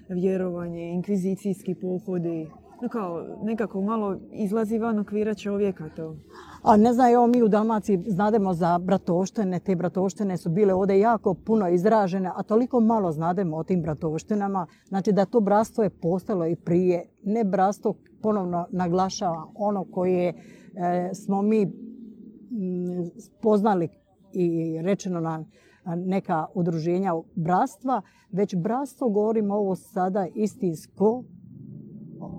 vjerovanje, 0.09 0.90
inkvizicijski 0.90 1.75
pohodi. 1.75 2.49
No 2.83 2.88
kao, 2.88 3.25
nekako 3.42 3.80
malo 3.80 4.16
izlazi 4.33 4.78
van 4.78 4.99
okvira 4.99 5.35
čovjeka 5.35 5.88
to. 5.97 6.16
A 6.62 6.76
ne 6.76 6.92
znam, 6.92 7.12
evo 7.12 7.26
mi 7.26 7.42
u 7.42 7.49
Dalmaciji 7.49 8.04
znademo 8.06 8.54
za 8.54 8.78
bratoštene. 8.78 9.61
Te 9.61 9.76
bratoštene 9.76 10.37
su 10.37 10.50
bile 10.50 10.75
ovdje 10.75 11.00
jako 11.00 11.35
puno 11.35 11.68
izražene, 11.68 12.30
a 12.37 12.42
toliko 12.42 12.80
malo 12.80 13.12
znademo 13.12 13.56
o 13.56 13.64
tim 13.64 13.83
bratoštenama. 13.83 14.66
Znači 14.88 15.12
da 15.12 15.25
to 15.25 15.40
bratstvo 15.40 15.85
je 15.85 15.90
postalo 15.90 16.47
i 16.47 16.56
prije. 16.56 17.06
Ne 17.25 17.45
bratstvo, 17.45 17.95
ponovno 18.23 18.66
naglašava 18.71 19.47
ono 19.54 19.85
koje 19.85 20.28
e, 20.28 20.35
smo 21.14 21.42
mi 21.42 21.73
spoznali 23.18 23.88
i 24.33 24.78
rečeno 24.83 25.21
na 25.21 25.45
neka 25.97 26.47
udruženja 26.54 27.12
bratstva, 27.35 28.02
već 28.30 28.56
bratstvo 28.56 29.09
govorimo 29.09 29.54
ovo 29.54 29.76
sada 29.76 30.26
istinsko, 30.35 31.25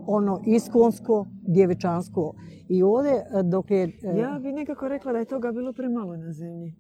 ono 0.07 0.41
iskonsko, 0.45 1.25
djevičansko. 1.47 2.33
I 2.69 2.83
ovdje 2.83 3.11
e, 3.11 3.43
dok 3.43 3.71
je... 3.71 3.83
E, 3.83 4.17
ja 4.17 4.39
bi 4.43 4.51
nekako 4.51 4.87
rekla 4.87 5.11
da 5.11 5.19
je 5.19 5.25
toga 5.25 5.51
bilo 5.51 5.73
premalo 5.73 6.17
na 6.17 6.33
zemlji. 6.33 6.73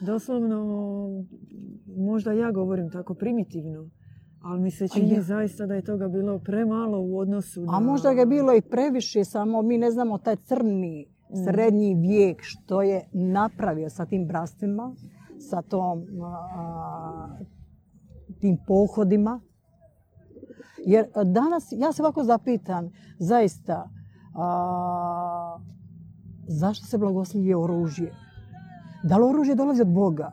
Doslovno, 0.00 0.58
možda 1.96 2.32
ja 2.32 2.52
govorim 2.52 2.90
tako 2.90 3.14
primitivno, 3.14 3.90
ali 4.42 4.60
mi 4.60 4.70
se 4.70 4.88
čini 4.88 5.22
zaista 5.22 5.66
da 5.66 5.74
je 5.74 5.82
toga 5.82 6.08
bilo 6.08 6.38
premalo 6.38 7.00
u 7.00 7.18
odnosu 7.18 7.64
na... 7.64 7.76
A 7.76 7.80
možda 7.80 8.14
ga 8.14 8.20
je 8.20 8.26
bilo 8.26 8.54
i 8.54 8.60
previše, 8.60 9.24
samo 9.24 9.62
mi 9.62 9.78
ne 9.78 9.90
znamo 9.90 10.18
taj 10.18 10.36
crni 10.36 11.06
mm. 11.06 11.44
srednji 11.44 11.94
vijek 11.94 12.38
što 12.42 12.82
je 12.82 13.08
napravio 13.12 13.90
sa 13.90 14.06
tim 14.06 14.26
brastvima, 14.26 14.94
sa 15.50 15.62
tom, 15.62 16.06
tim 18.40 18.58
pohodima. 18.66 19.40
Jer 20.86 21.06
danas, 21.24 21.68
ja 21.72 21.92
se 21.92 22.02
ovako 22.02 22.24
zapitam, 22.24 22.90
zaista, 23.18 23.90
a, 24.34 25.58
zašto 26.48 26.86
se 26.86 26.98
blagoslivije 26.98 27.56
oružje? 27.56 28.14
Da 29.04 29.16
li 29.16 29.24
oružje 29.24 29.54
dolazi 29.54 29.82
od 29.82 29.88
Boga? 29.88 30.32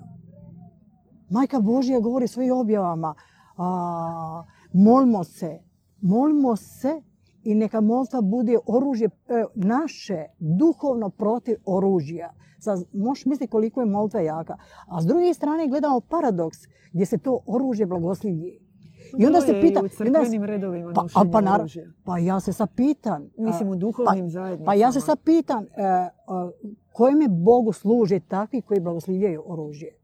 Majka 1.29 1.59
Božija 1.59 1.99
govori 1.99 2.27
svojim 2.27 2.53
objavama, 2.53 3.15
a, 3.57 4.43
molimo 4.73 5.23
se, 5.23 5.59
molimo 6.01 6.55
se 6.55 7.01
i 7.43 7.55
neka 7.55 7.81
molitva 7.81 8.21
bude 8.21 8.57
oružje 8.67 9.07
e, 9.07 9.43
naše, 9.55 10.25
duhovno 10.39 11.09
protiv 11.09 11.55
oružja. 11.65 12.33
Sad, 12.59 12.83
možeš 12.93 13.25
misliti 13.25 13.51
koliko 13.51 13.79
je 13.79 13.85
molitva 13.85 14.19
jaka. 14.19 14.57
A 14.87 15.01
s 15.01 15.05
druge 15.05 15.33
strane 15.33 15.67
gledamo 15.67 15.99
paradoks 15.99 16.57
gdje 16.93 17.05
se 17.05 17.17
to 17.17 17.39
oružje 17.45 17.85
blagoslivije. 17.85 18.70
I 19.17 19.25
onda 19.25 19.41
se 19.41 19.61
pita... 19.61 19.81
u 19.83 19.87
crkvenim 19.87 20.43
redovima 20.43 20.93
pa, 20.93 21.05
pa, 21.13 21.65
pa 22.03 22.17
ja 22.17 22.39
se 22.39 22.53
sad 22.53 22.69
pitan... 22.75 23.29
Mislim 23.37 23.69
u 23.69 23.75
duhovnim 23.75 24.25
pa, 24.25 24.29
zajednicama. 24.29 24.65
Pa 24.65 24.73
ja 24.73 24.91
se 24.91 25.01
sad 25.01 25.19
pitan 25.23 25.63
e, 25.63 26.09
kojem 26.93 27.21
je 27.21 27.27
Bogu 27.29 27.73
služe 27.73 28.19
takvi 28.19 28.61
koji 28.61 28.79
blagoslivljaju 28.79 29.43
oružje. 29.45 29.97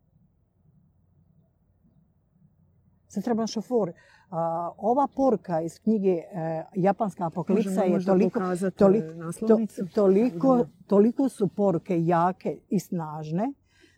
Se 3.07 3.21
treba 3.21 3.47
šofor. 3.47 3.91
ova 4.77 5.07
porka 5.15 5.61
iz 5.61 5.79
knjige 5.79 6.09
e, 6.09 6.63
Japanska 6.75 7.25
apokalipsa 7.25 7.83
je 7.83 8.05
toliko, 8.05 8.39
e, 8.39 8.71
toliko, 9.95 10.65
toliko, 10.87 11.29
su 11.29 11.47
poruke 11.47 12.05
jake 12.05 12.57
i 12.69 12.79
snažne 12.79 13.53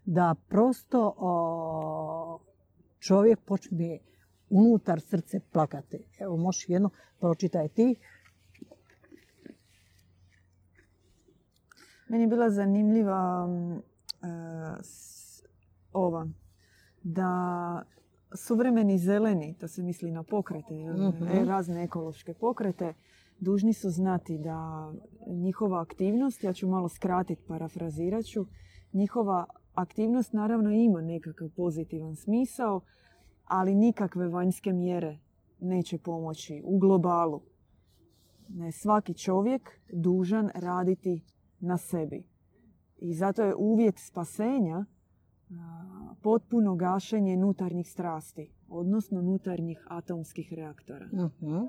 da 0.05 0.35
prosto 0.47 1.15
čovjek 2.99 3.39
počne 3.39 3.99
unutar 4.49 5.01
srce 5.01 5.39
plakate. 5.51 5.99
Evo, 6.19 6.37
možeš 6.37 6.69
jedno, 6.69 6.89
pročitaj 7.19 7.67
ti. 7.67 7.95
Meni 12.09 12.23
je 12.23 12.27
bila 12.27 12.49
zanimljiva 12.49 13.47
mm, 13.47 13.73
e, 13.73 13.81
ova, 15.93 16.27
da 17.03 17.31
suvremeni 18.35 18.97
zeleni, 18.97 19.55
to 19.59 19.67
se 19.67 19.83
misli 19.83 20.11
na 20.11 20.23
pokrete, 20.23 20.73
mhm. 20.73 21.27
e, 21.27 21.45
razne 21.45 21.83
ekološke 21.83 22.33
pokrete, 22.33 22.93
dužni 23.39 23.73
su 23.73 23.89
znati 23.89 24.37
da 24.37 24.91
njihova 25.27 25.81
aktivnost, 25.81 26.43
ja 26.43 26.53
ću 26.53 26.67
malo 26.67 26.89
skratiti, 26.89 27.43
parafrazirat 27.47 28.25
ću, 28.25 28.45
njihova 28.93 29.45
aktivnost 29.73 30.33
naravno 30.33 30.71
ima 30.71 31.01
nekakav 31.01 31.49
pozitivan 31.55 32.15
smisao, 32.15 32.81
ali 33.49 33.75
nikakve 33.75 34.27
vanjske 34.27 34.73
mjere 34.73 35.19
neće 35.59 35.97
pomoći 35.97 36.61
u 36.65 36.77
globalu. 36.77 37.41
Ne, 38.49 38.71
svaki 38.71 39.13
čovjek 39.13 39.69
dužan 39.93 40.49
raditi 40.55 41.23
na 41.59 41.77
sebi. 41.77 42.23
I 42.97 43.13
zato 43.13 43.43
je 43.43 43.55
uvjet 43.55 43.95
spasenja 43.97 44.85
potpuno 46.21 46.75
gašenje 46.75 47.37
nutarnjih 47.37 47.89
strasti, 47.89 48.53
odnosno 48.67 49.21
nutarnjih 49.21 49.85
atomskih 49.87 50.53
reaktora. 50.53 51.05
Mhm. 51.05 51.65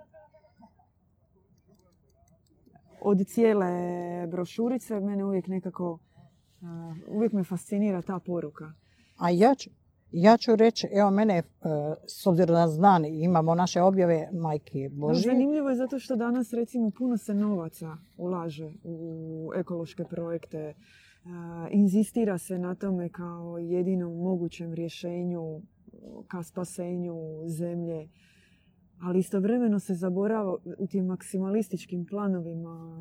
Od 3.02 3.26
cijele 3.26 4.26
brošurice 4.26 5.00
mene 5.00 5.24
uvijek 5.24 5.46
nekako, 5.46 5.98
uvijek 7.08 7.32
me 7.32 7.44
fascinira 7.44 8.02
ta 8.02 8.18
poruka. 8.18 8.72
A 9.16 9.30
ja 9.30 9.54
ću, 9.54 9.70
ja 10.12 10.36
ću 10.36 10.56
reći, 10.56 10.86
evo 10.92 11.10
mene, 11.10 11.34
e, 11.36 11.42
s 12.06 12.26
obzirom 12.26 12.54
da 12.54 12.68
znam, 12.68 13.04
imamo 13.04 13.54
naše 13.54 13.82
objave 13.82 14.28
Majke 14.32 14.88
Božje. 14.92 15.32
Zanimljivo 15.32 15.68
je 15.70 15.76
zato 15.76 15.98
što 15.98 16.16
danas 16.16 16.52
recimo 16.52 16.90
puno 16.90 17.16
se 17.16 17.34
novaca 17.34 17.96
ulaže 18.16 18.72
u 18.84 19.50
ekološke 19.56 20.04
projekte. 20.04 20.58
E, 20.58 20.74
inzistira 21.70 22.38
se 22.38 22.58
na 22.58 22.74
tome 22.74 23.08
kao 23.08 23.58
jedinom 23.58 24.16
mogućem 24.16 24.74
rješenju 24.74 25.60
ka 26.28 26.42
spasenju 26.42 27.14
zemlje. 27.46 28.08
ali 29.02 29.18
istovremeno 29.18 29.78
se 29.80 29.94
zaborava 29.94 30.56
u 30.78 30.86
tim 30.86 31.06
maksimalističkim 31.06 32.06
planovima 32.06 32.92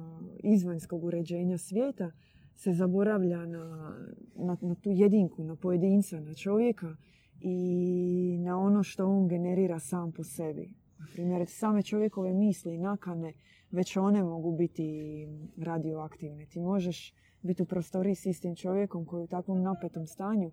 izvanjskog 0.43 1.03
uređenja 1.03 1.57
svijeta 1.57 2.11
se 2.59 2.73
zaboravlja 2.73 3.45
na, 3.45 3.95
na, 4.35 4.57
na 4.61 4.75
tu 4.75 4.91
jedinku, 4.91 5.43
na 5.43 5.55
pojedinca, 5.55 6.19
na 6.19 6.33
čovjeka 6.33 6.95
i 7.41 8.37
na 8.41 8.59
ono 8.59 8.83
što 8.83 9.07
on 9.07 9.27
generira 9.27 9.79
sam 9.79 10.11
po 10.11 10.23
sebi. 10.23 10.73
Primjer, 11.13 11.45
same 11.47 11.83
čovjekove 11.83 12.33
misli 12.33 12.73
i 12.73 12.77
nakane, 12.77 13.33
već 13.71 13.97
one 13.97 14.23
mogu 14.23 14.51
biti 14.57 15.27
radioaktivne. 15.57 16.45
Ti 16.45 16.59
možeš 16.59 17.13
biti 17.41 17.63
u 17.63 17.65
prostoriji 17.65 18.15
s 18.15 18.25
istim 18.25 18.55
čovjekom 18.55 19.05
koji 19.05 19.21
je 19.21 19.23
u 19.23 19.27
takvom 19.27 19.61
napetom 19.61 20.07
stanju 20.07 20.51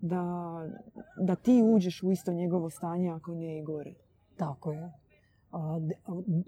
da, 0.00 0.22
da 1.20 1.34
ti 1.34 1.62
uđeš 1.64 2.02
u 2.02 2.10
isto 2.10 2.32
njegovo 2.32 2.70
stanje 2.70 3.10
ako 3.10 3.34
ne 3.34 3.58
i 3.58 3.62
gore. 3.62 3.94
Tako 4.36 4.72
je. 4.72 4.92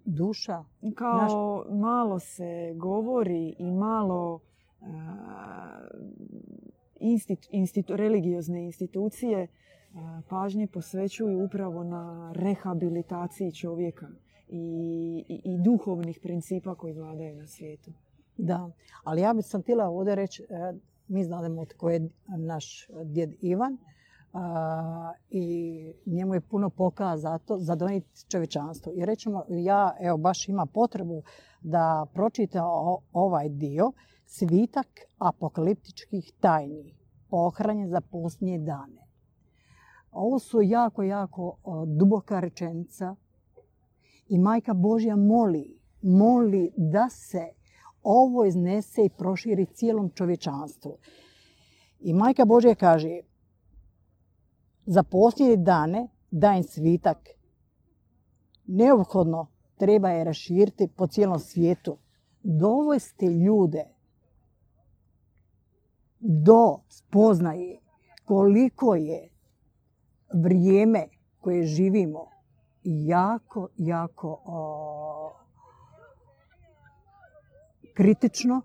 duša. 0.04 0.64
Kao 0.94 1.64
malo 1.70 2.18
se 2.18 2.74
govori 2.76 3.54
i 3.58 3.72
malo 3.72 4.40
religiozne 7.96 8.64
institucije 8.64 9.48
pažnje 10.28 10.66
posvećuju 10.66 11.44
upravo 11.44 11.84
na 11.84 12.32
rehabilitaciji 12.36 13.52
čovjeka 13.52 14.06
i, 14.48 15.24
i, 15.44 15.58
duhovnih 15.58 16.18
principa 16.22 16.74
koji 16.74 16.92
vladaju 16.92 17.36
na 17.36 17.46
svijetu. 17.46 17.92
Da, 18.36 18.70
ali 19.04 19.20
ja 19.20 19.34
bih 19.34 19.44
sam 19.46 19.62
htjela 19.62 19.88
ovdje 19.88 20.14
reći, 20.14 20.42
e, 20.42 20.72
mi 21.08 21.24
znamo 21.24 21.64
koje 21.76 21.94
je 21.94 22.08
naš 22.36 22.88
djed 23.04 23.34
Ivan 23.40 23.78
i 25.30 25.94
njemu 26.06 26.34
je 26.34 26.40
puno 26.40 26.70
pokazato 26.70 27.58
za 27.58 27.74
donijeti 27.74 28.08
čovječanstvo. 28.30 28.92
I 28.96 29.04
rećemo, 29.04 29.44
ja 29.48 29.96
evo 30.00 30.16
baš 30.16 30.48
ima 30.48 30.66
potrebu 30.66 31.22
da 31.60 32.06
pročita 32.14 32.64
ovaj 33.12 33.48
dio, 33.48 33.92
svitak 34.28 34.86
apokaliptičkih 35.18 36.32
tajni, 36.40 36.94
pohranjen 37.30 37.88
za 37.88 38.00
posljednje 38.00 38.58
dane. 38.58 39.08
Ovo 40.10 40.38
su 40.38 40.62
jako, 40.62 41.02
jako 41.02 41.56
duboka 41.86 42.40
rečenica 42.40 43.16
i 44.28 44.38
Majka 44.38 44.74
Božja 44.74 45.16
moli, 45.16 45.80
moli 46.02 46.72
da 46.76 47.08
se 47.10 47.48
ovo 48.02 48.44
iznese 48.44 49.04
i 49.04 49.10
proširi 49.18 49.66
cijelom 49.66 50.10
čovječanstvu. 50.10 50.98
I 52.00 52.14
Majka 52.14 52.44
Božja 52.44 52.74
kaže, 52.74 53.20
za 54.86 55.02
posljednje 55.02 55.56
dane 55.56 56.08
dajem 56.30 56.62
svitak. 56.62 57.28
Neophodno 58.66 59.46
treba 59.76 60.10
je 60.10 60.24
raširiti 60.24 60.88
po 60.96 61.06
cijelom 61.06 61.38
svijetu. 61.38 61.98
Dovesti 62.42 63.26
ljude 63.26 63.97
do 66.20 66.78
spoznaje 66.88 67.78
koliko 68.24 68.94
je 68.94 69.28
vrijeme 70.34 71.06
koje 71.40 71.62
živimo 71.62 72.26
jako, 72.82 73.68
jako 73.76 74.38
kritično. 77.94 78.60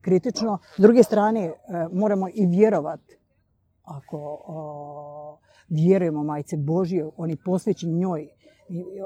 Kritično. 0.00 0.58
S 0.76 0.80
druge 0.80 1.02
strane, 1.02 1.44
e, 1.44 1.52
moramo 1.92 2.28
i 2.34 2.46
vjerovati. 2.46 3.16
Ako 3.84 5.38
vjerujemo 5.68 6.22
majce 6.22 6.56
Božje, 6.56 7.06
oni 7.16 7.36
posvećeni 7.36 7.92
njoj. 7.92 8.28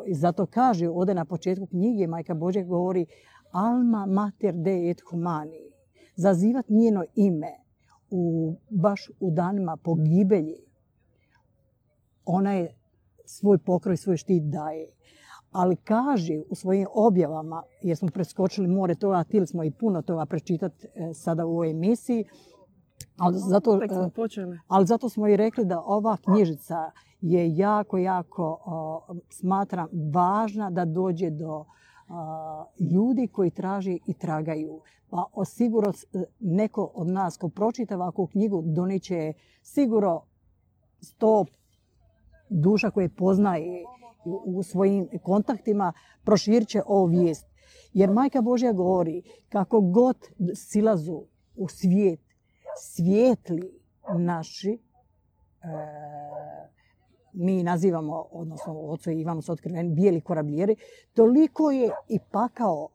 I, 0.07 0.14
zato 0.14 0.47
kaže 0.47 0.88
ovdje 0.88 1.14
na 1.14 1.25
početku 1.25 1.67
knjige 1.67 2.07
majka 2.07 2.35
Božja 2.35 2.64
govori 2.64 3.07
Alma 3.53 4.07
mater 4.07 4.55
de 4.55 4.91
et 4.91 5.00
humani. 5.11 5.74
Zazivati 6.16 6.75
njeno 6.75 7.04
ime 7.14 7.52
u, 8.11 8.54
baš 8.71 9.11
u 9.21 9.30
danima 9.30 9.76
pogibelji 9.76 10.56
ona 12.24 12.53
je 12.53 12.74
svoj 13.24 13.59
pokroj, 13.59 13.96
svoj 13.96 14.16
štit 14.16 14.42
daje. 14.44 14.87
Ali 15.50 15.77
kaže 15.77 16.42
u 16.50 16.55
svojim 16.55 16.87
objavama, 16.94 17.62
jer 17.83 17.96
smo 17.96 18.09
preskočili 18.09 18.68
more 18.68 18.94
toga, 18.94 19.22
htjeli 19.22 19.46
smo 19.46 19.64
i 19.64 19.70
puno 19.70 20.03
toga 20.03 20.27
prečitati 20.27 20.87
e, 20.87 21.14
sada 21.14 21.46
u 21.46 21.50
ovoj 21.50 21.70
emisiji, 21.70 22.24
ali 23.16 23.38
zato, 23.38 23.83
e, 23.83 23.87
ali 24.68 24.87
zato 24.87 25.09
smo 25.09 25.29
i 25.29 25.37
rekli 25.37 25.64
da 25.64 25.81
ova 25.81 26.16
knjižica 26.16 26.90
je 27.20 27.57
jako, 27.57 27.98
jako 27.98 28.61
smatram 29.31 29.88
važna 30.12 30.70
da 30.70 30.85
dođe 30.85 31.31
do 31.31 31.64
ljudi 32.93 33.29
koji 33.29 33.51
traži 33.51 33.99
i 34.07 34.14
tragaju. 34.14 34.81
Pa 35.11 35.45
sigurno 35.45 35.93
e, 36.12 36.25
neko 36.40 36.90
od 36.95 37.07
nas 37.07 37.37
ko 37.37 37.49
pročita 37.49 37.95
ovakvu 37.95 38.27
knjigu 38.27 38.62
doniće 38.67 39.33
sigurno 39.62 40.23
sto 41.01 41.45
duša 42.51 42.90
koje 42.90 43.09
poznaje 43.09 43.85
u 44.45 44.62
svojim 44.62 45.09
kontaktima 45.23 45.93
proširit 46.25 46.69
će 46.69 46.83
ovu 46.87 47.07
vijest. 47.07 47.47
Jer 47.93 48.11
Majka 48.11 48.40
Božja 48.40 48.73
govori 48.73 49.23
kako 49.49 49.81
god 49.81 50.17
silazu 50.55 51.23
u 51.57 51.69
svijet, 51.69 52.21
svijetli 52.81 53.81
naši, 54.19 54.73
e, 54.73 54.79
mi 57.35 57.62
nazivamo, 57.62 58.25
odnosno 58.31 58.73
oco 58.81 59.11
Ivanu 59.11 59.42
su 59.42 59.53
otkriveni, 59.53 59.94
bijeli 59.94 60.20
korabljeri, 60.20 60.77
toliko 61.12 61.70
je 61.70 61.90
i 62.09 62.18
pakao 62.31 62.88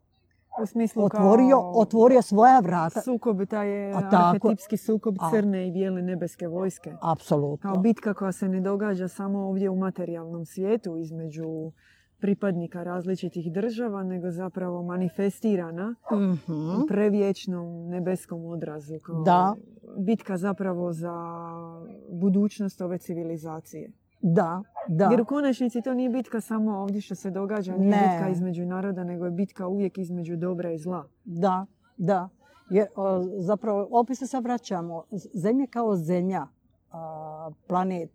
u 0.62 0.65
smislu 0.65 1.04
otvorio, 1.04 1.58
kao 1.58 1.71
otvorio 1.75 2.21
svoja 2.21 2.60
vrata. 2.60 3.02
Sukob, 3.02 3.45
taj 3.49 3.69
je 3.69 3.93
arhetipski 3.93 4.78
sukob 4.78 5.15
crne 5.32 5.67
i 5.67 5.71
bijele 5.71 6.02
nebeske 6.02 6.47
vojske. 6.47 6.93
Apsolutno. 7.02 7.73
Kao 7.73 7.82
bitka 7.82 8.13
koja 8.13 8.32
se 8.32 8.47
ne 8.47 8.62
događa 8.62 9.08
samo 9.08 9.39
ovdje 9.39 9.69
u 9.69 9.75
materijalnom 9.75 10.45
svijetu 10.45 10.97
između 10.97 11.71
pripadnika 12.19 12.84
različitih 12.84 13.52
država, 13.52 14.04
nego 14.04 14.32
zapravo 14.32 14.84
manifestirana 14.84 15.95
mm 16.12 16.84
u 16.84 16.88
prevječnom 16.88 17.88
nebeskom 17.88 18.45
odrazu. 18.45 18.99
Kao 18.99 19.23
da. 19.23 19.56
Bitka 19.97 20.38
zapravo 20.38 20.93
za 20.93 21.15
budućnost 22.12 22.82
ove 22.82 22.97
civilizacije. 22.97 23.91
Da, 24.21 24.63
da. 24.88 25.08
Jer 25.12 25.21
u 25.21 25.25
konačnici 25.25 25.82
to 25.82 25.93
nije 25.93 26.10
bitka 26.10 26.41
samo 26.41 26.77
ovdje 26.77 27.01
što 27.01 27.15
se 27.15 27.32
događa, 27.32 27.77
nije 27.77 27.89
ne. 27.89 28.10
bitka 28.12 28.29
između 28.29 28.65
naroda, 28.65 29.03
nego 29.03 29.25
je 29.25 29.32
bitka 29.32 29.67
uvijek 29.67 29.97
između 29.97 30.36
dobra 30.36 30.71
i 30.71 30.77
zla. 30.77 31.05
Da, 31.25 31.65
da. 31.97 32.29
Jer 32.69 32.88
zapravo 33.39 33.88
opet 33.91 34.17
se 34.17 34.39
vraćamo. 34.39 35.03
Zemlja 35.34 35.67
kao 35.67 35.95
zemlja, 35.95 36.47
planet, 37.67 38.12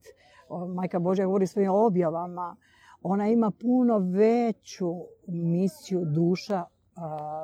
Majka 0.74 0.98
Božja 0.98 1.26
govori 1.26 1.46
svojim 1.46 1.70
objavama, 1.70 2.56
ona 3.02 3.28
ima 3.28 3.50
puno 3.50 3.98
veću 3.98 4.94
misiju 5.28 6.04
duša 6.04 6.64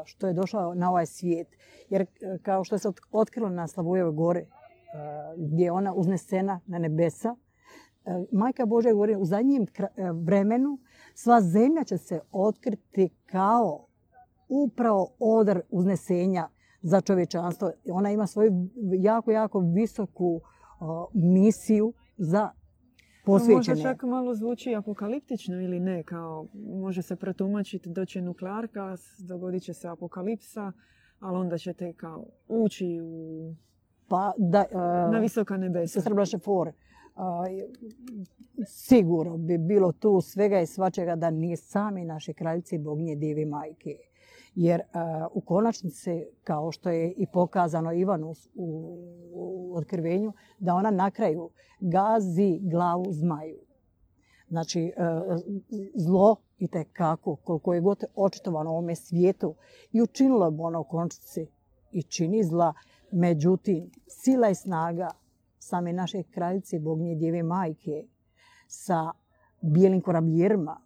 što 0.05 0.27
je 0.27 0.33
došla 0.33 0.75
na 0.75 0.91
ovaj 0.91 1.07
svijet. 1.07 1.49
Jer 1.89 2.07
kao 2.43 2.65
što 2.65 2.79
se 2.79 2.93
otkrilo 3.13 3.49
na 3.49 3.67
Slavojevoj 3.67 4.13
gore, 4.13 4.47
gdje 5.37 5.65
je 5.65 5.73
ona 5.73 5.95
uznesena 5.95 6.61
na 6.67 6.79
nebesa, 6.79 7.37
E, 7.39 7.50
Majka 8.33 8.67
Božja 8.67 8.93
govori 8.93 9.17
u 9.17 9.25
zadnjem 9.25 9.63
e, 9.63 9.87
vremenu 10.13 10.79
sva 11.15 11.41
zemlja 11.41 11.85
će 11.85 11.99
se 11.99 12.21
otkriti 12.33 13.09
kao 13.27 13.87
upravo 14.49 15.09
odr 15.19 15.61
uznesenja 15.71 16.49
za 16.83 17.01
čovječanstvo. 17.01 17.71
Ona 17.93 18.11
ima 18.11 18.27
svoju 18.27 18.69
jako, 18.99 19.31
jako 19.31 19.59
visoku 19.59 20.41
misiju 21.15 21.93
za 22.17 22.51
posvećene. 23.25 23.57
Možda 23.57 23.83
čak 23.83 24.03
malo 24.03 24.35
zvuči 24.35 24.75
apokaliptično 24.75 25.61
ili 25.61 25.81
ne, 25.81 26.03
kao 26.03 26.47
može 26.55 27.03
se 27.03 27.17
protumačiti 27.17 27.91
doće 27.91 28.23
nuklearka, 28.23 28.97
dogodit 29.19 29.63
će 29.63 29.75
se 29.75 29.89
apokalipsa, 29.89 30.73
ali 31.21 31.37
onda 31.37 31.59
ćete 31.59 31.93
kao 31.93 32.27
ući 32.49 33.01
u... 33.03 33.55
Pa 34.09 34.33
da, 34.39 34.65
na 35.13 35.19
visoka 35.19 35.57
nebesa. 35.57 36.01
Sestra 36.01 36.39
fore 36.45 36.73
sigurno 38.67 39.37
bi 39.37 39.59
bilo 39.59 39.93
tu 39.93 40.21
svega 40.21 40.61
i 40.61 40.67
svačega 40.67 41.17
da 41.17 41.31
nije 41.31 41.57
sami 41.57 42.05
naše 42.05 42.33
kraljice 42.33 42.79
boginje 42.79 43.17
Divi 43.17 43.45
Majke. 43.45 43.97
Jer 44.55 44.83
u 45.33 45.41
konačnici, 45.41 46.25
kao 46.45 46.73
što 46.73 46.91
je 46.91 47.13
i 47.13 47.27
pokazano 47.33 47.93
Ivanu 47.93 48.35
u, 48.55 49.73
otkrivenju, 49.77 50.33
da 50.59 50.75
ona 50.75 50.91
na 50.91 51.11
kraju 51.11 51.51
gazi 51.81 52.59
glavu 52.63 53.05
zmaju. 53.13 53.59
Znači, 54.49 54.93
zlo 55.95 56.37
i 56.59 56.69
tekako, 56.69 57.37
koliko 57.37 57.75
je 57.75 57.81
god 57.81 58.05
očitovano 58.15 58.71
ovome 58.71 58.95
svijetu 58.95 59.55
i 59.93 60.03
učinilo 60.03 60.51
bi 60.51 60.63
ono 60.63 60.81
u 60.81 60.85
konačnici 60.85 61.47
i 61.93 62.03
čini 62.03 62.45
zla. 62.45 62.75
Međutim, 63.13 63.91
sila 64.07 64.49
i 64.49 64.55
snaga 64.55 65.11
same 65.63 65.93
naše 65.93 66.23
kraljice, 66.23 66.79
bognje 66.79 67.15
djeve 67.15 67.43
majke, 67.43 68.07
sa 68.69 69.13
bijelim 69.61 70.01
korabljerima, 70.01 70.81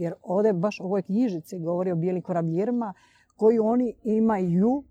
Jer 0.00 0.14
ovdje 0.22 0.52
baš 0.52 0.80
u 0.80 0.84
ovoj 0.84 1.02
knjižici 1.02 1.58
govori 1.58 1.92
o 1.92 1.96
bijelim 1.96 2.22
korabljerima 2.22 2.94
koji 3.36 3.58
oni 3.58 3.94
imaju 4.04 4.84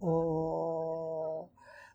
o, 0.00 1.48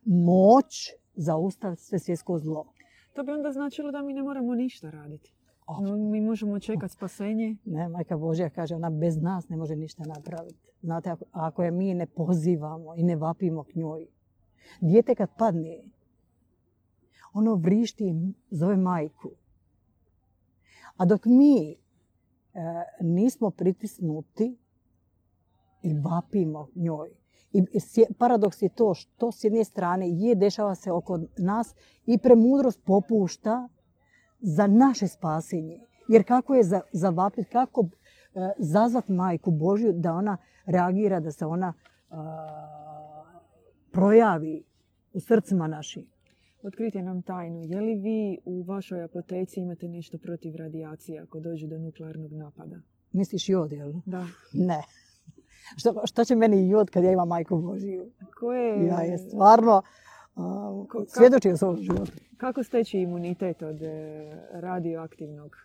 moć 0.06 0.92
zaustaviti 1.16 1.82
sve 1.82 2.00
svjetsko 2.00 2.40
zlo. 2.40 2.74
To 3.14 3.24
bi 3.24 3.32
onda 3.32 3.52
značilo 3.52 3.92
da 3.92 4.02
mi 4.02 4.14
ne 4.14 4.24
moramo 4.24 4.56
ništa 4.56 4.90
raditi. 4.90 5.34
O. 5.68 5.82
No, 5.82 5.98
Mi 5.98 6.22
možemo 6.22 6.60
čekati 6.60 6.94
spasenje. 6.94 7.56
Ne, 7.66 7.90
majka 7.90 8.18
Božja 8.18 8.50
kaže, 8.50 8.76
ona 8.76 8.90
bez 8.90 9.22
nas 9.22 9.50
ne 9.50 9.58
može 9.58 9.76
ništa 9.76 10.04
napraviti. 10.04 10.72
Znate, 10.82 11.10
ako, 11.10 11.26
ako 11.32 11.64
je 11.64 11.72
mi 11.72 11.94
ne 11.94 12.06
pozivamo 12.06 12.96
i 12.96 13.04
ne 13.04 13.16
vapimo 13.16 13.64
k 13.64 13.76
njoj, 13.76 14.08
dijete 14.82 15.16
kad 15.16 15.30
padne, 15.38 15.84
ono 17.34 17.56
vrišti 17.56 18.06
i 18.06 18.34
zove 18.52 18.78
majku. 18.78 19.30
A 20.98 21.06
dok 21.06 21.26
mi 21.26 21.72
e, 21.72 21.76
nismo 23.02 23.50
pritisnuti 23.50 24.58
i 25.84 25.94
vapimo 25.94 26.68
njoj, 26.76 27.10
i 27.54 27.64
paradoks 28.18 28.62
je 28.62 28.70
to 28.70 28.94
što 28.94 29.32
s 29.32 29.44
jedne 29.44 29.64
strane 29.64 30.10
je 30.10 30.36
dešava 30.36 30.76
se 30.76 30.92
oko 30.92 31.20
nas 31.38 31.76
i 32.06 32.18
premudrost 32.18 32.84
popušta 32.86 33.70
za 34.40 34.68
naše 34.68 35.08
spasenje. 35.08 35.80
Jer 36.08 36.28
kako 36.28 36.56
je 36.56 36.64
za, 36.64 36.82
zavapit, 36.92 37.50
kako 37.52 37.86
e, 37.86 37.90
zazvat 38.58 39.10
majku 39.10 39.52
Božju 39.52 39.94
da 39.94 40.14
ona 40.14 40.38
reagira, 40.66 41.20
da 41.20 41.32
se 41.32 41.46
ona 41.46 41.74
projavi 43.92 44.64
u 45.14 45.20
srcima 45.20 45.68
našim. 45.68 46.06
Otkrite 46.64 47.02
nam 47.02 47.22
tajnu. 47.22 47.62
Je 47.64 47.82
li 47.82 47.96
vi 47.96 48.38
u 48.46 48.64
vašoj 48.64 49.04
apoteci 49.04 49.60
imate 49.60 49.88
nešto 49.88 50.18
protiv 50.18 50.56
radijacije 50.56 51.20
ako 51.22 51.40
dođe 51.40 51.68
do 51.68 51.78
nuklearnog 51.78 52.32
napada? 52.34 52.76
Misliš 53.12 53.50
jod, 53.50 53.72
jel? 53.72 53.94
Da. 54.06 54.26
Ne. 54.54 54.82
Što, 55.80 56.02
što 56.06 56.26
će 56.26 56.36
meni 56.36 56.70
jod 56.70 56.90
kad 56.90 57.04
ja 57.04 57.12
imam 57.12 57.28
majku 57.28 57.58
Božiju? 57.58 58.12
Koje, 58.40 58.86
Ja 58.86 59.02
je 59.02 59.18
stvarno 59.18 59.82
Ko- 60.36 61.06
svjedočio 61.08 61.58
svom 61.58 61.78
životu. 61.78 62.12
Kako 62.38 62.64
steći 62.64 63.00
imunitet 63.00 63.62
od 63.62 63.82
e, 63.82 63.92
radioaktivnog, 64.52 65.56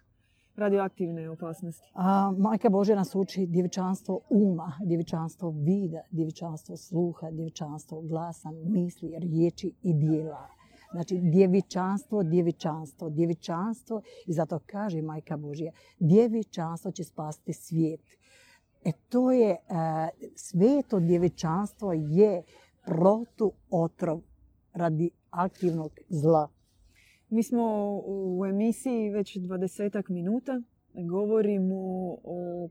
radioaktivne 0.56 1.30
opasnosti? 1.30 1.90
A 1.94 2.32
Majka 2.38 2.68
Božja 2.68 2.96
nas 2.96 3.14
uči 3.14 3.46
djevičanstvo 3.46 4.20
uma, 4.30 4.72
djevičanstvo 4.87 5.50
vida, 5.50 6.00
djevičanstvo 6.11 6.76
sluha, 6.76 7.30
djevičanstvo 7.30 8.00
glasa, 8.00 8.48
misli, 8.64 9.18
riječi 9.18 9.72
i 9.82 9.94
dijela. 9.94 10.48
Znači, 10.92 11.18
djevičanstvo, 11.22 12.22
djevičanstvo, 12.22 13.11
djevičanstvo 13.11 14.03
i 14.27 14.33
zato 14.33 14.61
kaže 14.66 15.03
Majka 15.03 15.37
Božja, 15.37 15.72
djevičanstvo 15.98 16.90
će 16.90 17.05
spasiti 17.05 17.53
svijet. 17.53 18.01
E 18.85 18.92
to 19.09 19.33
je, 19.33 19.51
e, 19.51 19.57
sveto 20.37 21.01
djevičanstvo 21.01 21.92
je 21.92 22.42
protuotrov 22.85 24.20
radi 24.72 25.11
aktivnog 25.31 25.90
zla. 26.09 26.48
Mi 27.31 27.42
smo 27.42 27.62
u 28.07 28.46
emisiji 28.46 29.11
već 29.11 29.37
dvadesetak 29.37 30.09
minuta. 30.09 30.62
Govorimo 30.94 31.77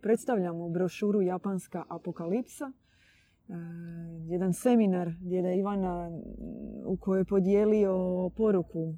predstavljamo 0.01 0.69
brošuru 0.69 1.21
Japanska 1.21 1.84
apokalipsa. 1.89 2.71
E, 3.49 3.53
jedan 4.27 4.53
seminar 4.53 5.12
djeda 5.19 5.53
Ivana 5.53 6.07
m, 6.07 6.21
u 6.86 6.97
kojoj 6.97 7.21
je 7.21 7.25
podijelio 7.25 8.29
poruku 8.29 8.95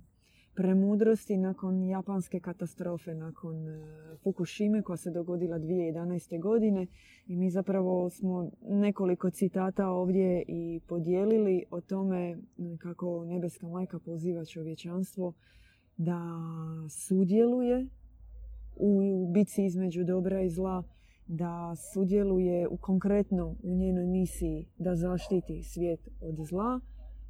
premudrosti 0.55 1.37
nakon 1.37 1.83
japanske 1.83 2.39
katastrofe, 2.39 3.15
nakon 3.15 3.67
e, 3.67 3.81
Fukushime 4.23 4.81
koja 4.81 4.97
se 4.97 5.11
dogodila 5.11 5.59
2011. 5.59 6.41
godine. 6.41 6.87
I 7.27 7.35
mi 7.35 7.49
zapravo 7.49 8.09
smo 8.09 8.51
nekoliko 8.69 9.29
citata 9.29 9.87
ovdje 9.87 10.43
i 10.47 10.79
podijelili 10.87 11.63
o 11.71 11.81
tome 11.81 12.37
m, 12.57 12.77
kako 12.77 13.25
nebeska 13.25 13.67
majka 13.67 13.99
poziva 13.99 14.45
čovječanstvo 14.45 15.33
da 15.97 16.21
sudjeluje 16.89 17.87
u 18.75 19.27
bici 19.33 19.65
između 19.65 20.03
dobra 20.03 20.41
i 20.41 20.49
zla, 20.49 20.83
da 21.31 21.75
sudjeluje 21.93 22.67
u 22.67 22.77
konkretno 22.77 23.55
u 23.63 23.75
njenoj 23.75 24.05
misiji 24.05 24.67
da 24.77 24.95
zaštiti 24.95 25.63
svijet 25.63 26.09
od 26.21 26.35
zla 26.35 26.79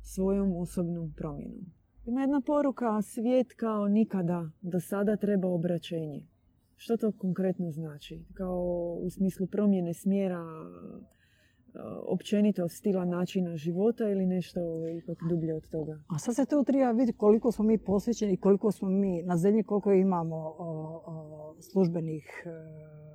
svojom 0.02 0.56
osobnom 0.56 1.14
promjenom. 1.18 1.66
Ima 2.06 2.22
jedna 2.22 2.42
poruka, 2.42 3.02
svijet 3.02 3.54
kao 3.54 3.88
nikada 3.88 4.50
do 4.62 4.80
sada 4.80 5.16
treba 5.16 5.48
obraćenje. 5.48 6.28
Što 6.76 6.98
to 6.98 7.12
konkretno 7.12 7.72
znači? 7.72 8.26
Kao 8.34 8.64
u 9.02 9.10
smislu 9.10 9.48
promjene 9.48 9.94
smjera, 9.94 10.40
e, 10.40 11.80
općenito 12.08 12.68
stila 12.68 13.06
načina 13.06 13.58
života 13.58 14.10
ili 14.10 14.26
nešto 14.26 14.60
ipak 14.98 15.18
dublje 15.30 15.56
od 15.56 15.70
toga? 15.70 16.02
A 16.08 16.20
sad 16.20 16.36
se 16.36 16.46
to 16.46 16.64
treba 16.64 16.92
vidjeti 16.92 17.18
koliko 17.18 17.52
smo 17.52 17.66
mi 17.66 17.78
posvećeni, 17.78 18.38
koliko 18.38 18.72
smo 18.72 18.90
mi 18.90 19.24
na 19.24 19.38
zemlji, 19.38 19.64
koliko 19.64 19.94
imamo 19.94 20.56
o, 20.58 21.56
službenih 21.60 22.44
e, 22.46 23.09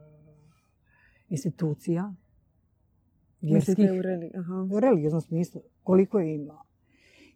institucija. 1.34 2.14
Vjerskih, 3.40 3.78
u. 3.78 4.38
Aha. 4.38 4.68
u 4.72 4.80
religijskom 4.80 5.20
smislu, 5.20 5.60
koliko 5.82 6.18
je 6.18 6.34
ima. 6.34 6.62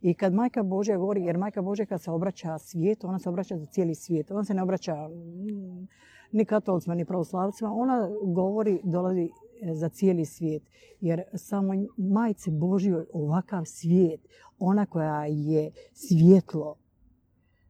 I 0.02 0.14
kad 0.14 0.34
majka 0.34 0.62
Božja 0.62 0.96
govori, 0.96 1.22
jer 1.24 1.38
majka 1.38 1.62
Božja 1.62 1.86
kad 1.86 2.02
se 2.02 2.10
obraća 2.10 2.58
svijetu, 2.58 3.06
ona 3.06 3.18
se 3.18 3.28
obraća 3.28 3.56
za 3.56 3.66
cijeli 3.66 3.94
svijet. 3.94 4.30
Ona 4.30 4.44
se 4.44 4.54
ne 4.54 4.62
obraća 4.62 5.08
mm, 5.08 5.88
ni 6.32 6.44
katolicima, 6.44 6.94
ni 6.94 7.04
pravoslavcima. 7.04 7.72
Ona 7.72 8.10
govori, 8.24 8.80
dolazi 8.84 9.30
e, 9.62 9.74
za 9.74 9.88
cijeli 9.88 10.24
svijet. 10.24 10.62
Jer 11.00 11.22
samo 11.34 11.72
majce 11.96 12.50
Božjoj 12.50 13.04
ovakav 13.12 13.64
svijet, 13.64 14.20
ona 14.58 14.86
koja 14.86 15.26
je 15.26 15.70
svjetlo, 15.92 16.76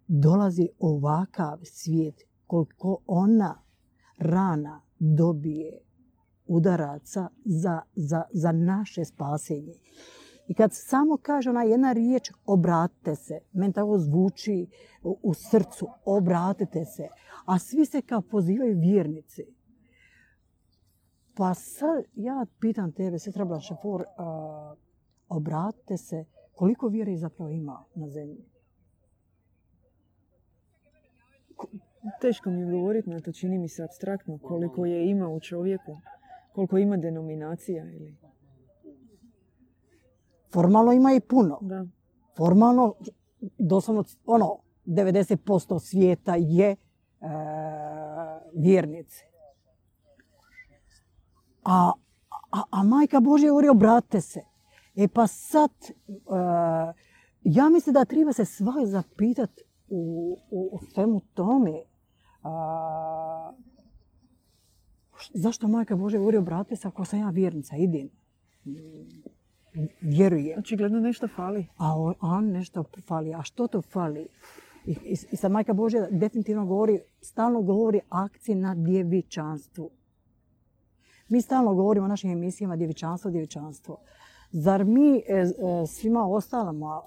dolazi 0.09 0.69
ovakav 0.79 1.59
svijet. 1.65 2.15
Koliko 2.47 2.99
ona 3.07 3.63
rana 4.19 4.81
dobije 4.99 5.79
udaraca 6.49 7.29
za, 7.45 7.83
za, 7.95 8.23
za 8.33 8.53
naše 8.53 9.05
spasenje. 9.05 9.75
I 10.49 10.55
kad 10.55 10.71
samo 10.73 11.17
kaže 11.23 11.51
ona 11.51 11.63
jedna 11.63 11.93
riječ, 11.93 12.31
obratite 12.47 13.15
se, 13.15 13.41
meni 13.53 13.73
tako 13.73 13.99
zvuči 13.99 14.67
u, 15.03 15.35
srcu, 15.35 15.89
obratite 16.05 16.85
se. 16.85 17.09
A 17.45 17.59
svi 17.59 17.87
se 17.87 18.03
kao 18.03 18.23
pozivaju 18.23 18.79
vjernici. 18.79 19.47
Pa 21.37 21.55
sad 21.55 22.05
ja 22.15 22.47
pitam 22.61 22.93
tebe, 22.93 23.19
sestra 23.19 23.45
Blašefor, 23.45 24.05
a, 24.17 24.75
obratite 25.29 25.97
se, 25.97 26.25
koliko 26.55 26.89
vjere 26.89 27.17
zapravo 27.17 27.51
ima 27.51 27.85
na 27.95 28.09
zemlji? 28.09 28.45
Teško 32.21 32.51
mi 32.51 32.61
je 32.61 32.71
govoriti 32.71 33.11
na 33.11 33.21
to, 33.21 33.33
čini 33.33 33.59
mi 33.59 33.69
se 33.69 33.83
abstraktno 33.83 34.39
koliko 34.39 34.87
je 34.87 35.11
ima 35.11 35.29
u 35.29 35.41
čovjeku, 35.41 36.01
koliko 36.59 36.79
ima 36.79 36.97
denominacija 36.97 37.85
ili... 37.85 38.17
Formalno 40.53 40.93
ima 40.93 41.13
i 41.13 41.21
puno. 41.21 41.59
Da. 41.61 41.87
Formalno, 42.37 42.95
doslovno, 43.59 44.05
ono, 44.27 44.59
90% 44.87 45.81
svijeta 45.81 46.35
je 46.39 46.71
e, 46.71 46.77
vjernici. 48.55 49.25
A, 51.65 51.93
a, 52.51 52.63
a 52.71 52.83
majka 52.83 53.21
Božja 53.21 53.49
govori 53.49 53.69
obratite 53.69 54.21
se. 54.21 54.41
E 54.97 55.09
pa 55.09 55.27
sad, 55.27 55.71
e, 55.81 55.93
ja 57.43 57.69
mislim 57.69 57.95
da 57.95 58.05
treba 58.05 58.33
se 58.33 58.45
svak 58.45 58.87
zapitat 58.87 59.51
u, 59.89 60.37
u, 60.51 60.71
u 60.73 60.79
svemu 60.95 61.21
tome. 61.35 61.83
A, 62.43 63.53
zašto 65.35 65.69
majka 65.69 65.97
Božja 65.97 66.19
govori 66.19 66.37
obratite 66.37 66.77
se 66.77 66.89
ako 66.89 67.05
sam 67.05 67.19
ja 67.19 67.31
vjernica, 67.31 67.77
idem. 67.77 68.09
Vjerujem. 70.01 70.59
Očigledno 70.59 71.01
nešto 71.01 71.29
fali. 71.29 71.67
A 71.77 72.01
on, 72.01 72.15
a 72.21 72.41
nešto 72.41 72.85
fali. 73.07 73.35
A 73.35 73.43
što 73.43 73.67
to 73.67 73.83
fali? 73.83 74.27
I, 74.87 74.91
i, 74.91 75.17
i 75.33 75.37
sad 75.37 75.53
Majka 75.53 75.73
Božja 75.73 76.07
definitivno 76.11 76.67
govori, 76.67 77.01
stalno 77.21 77.63
govori 77.63 78.01
akciji 78.09 78.55
na 78.55 78.75
djevičanstvu. 78.75 79.91
Mi 81.29 81.41
stalno 81.41 81.75
govorimo 81.75 82.05
o 82.05 82.09
našim 82.09 82.31
emisijama 82.31 82.77
djevičanstvo, 82.77 83.31
djevičanstvo. 83.31 83.99
Zar 84.51 84.85
mi 84.85 85.17
e, 85.17 85.23
e, 85.29 85.47
svima 85.87 86.27
ostalama 86.27 87.03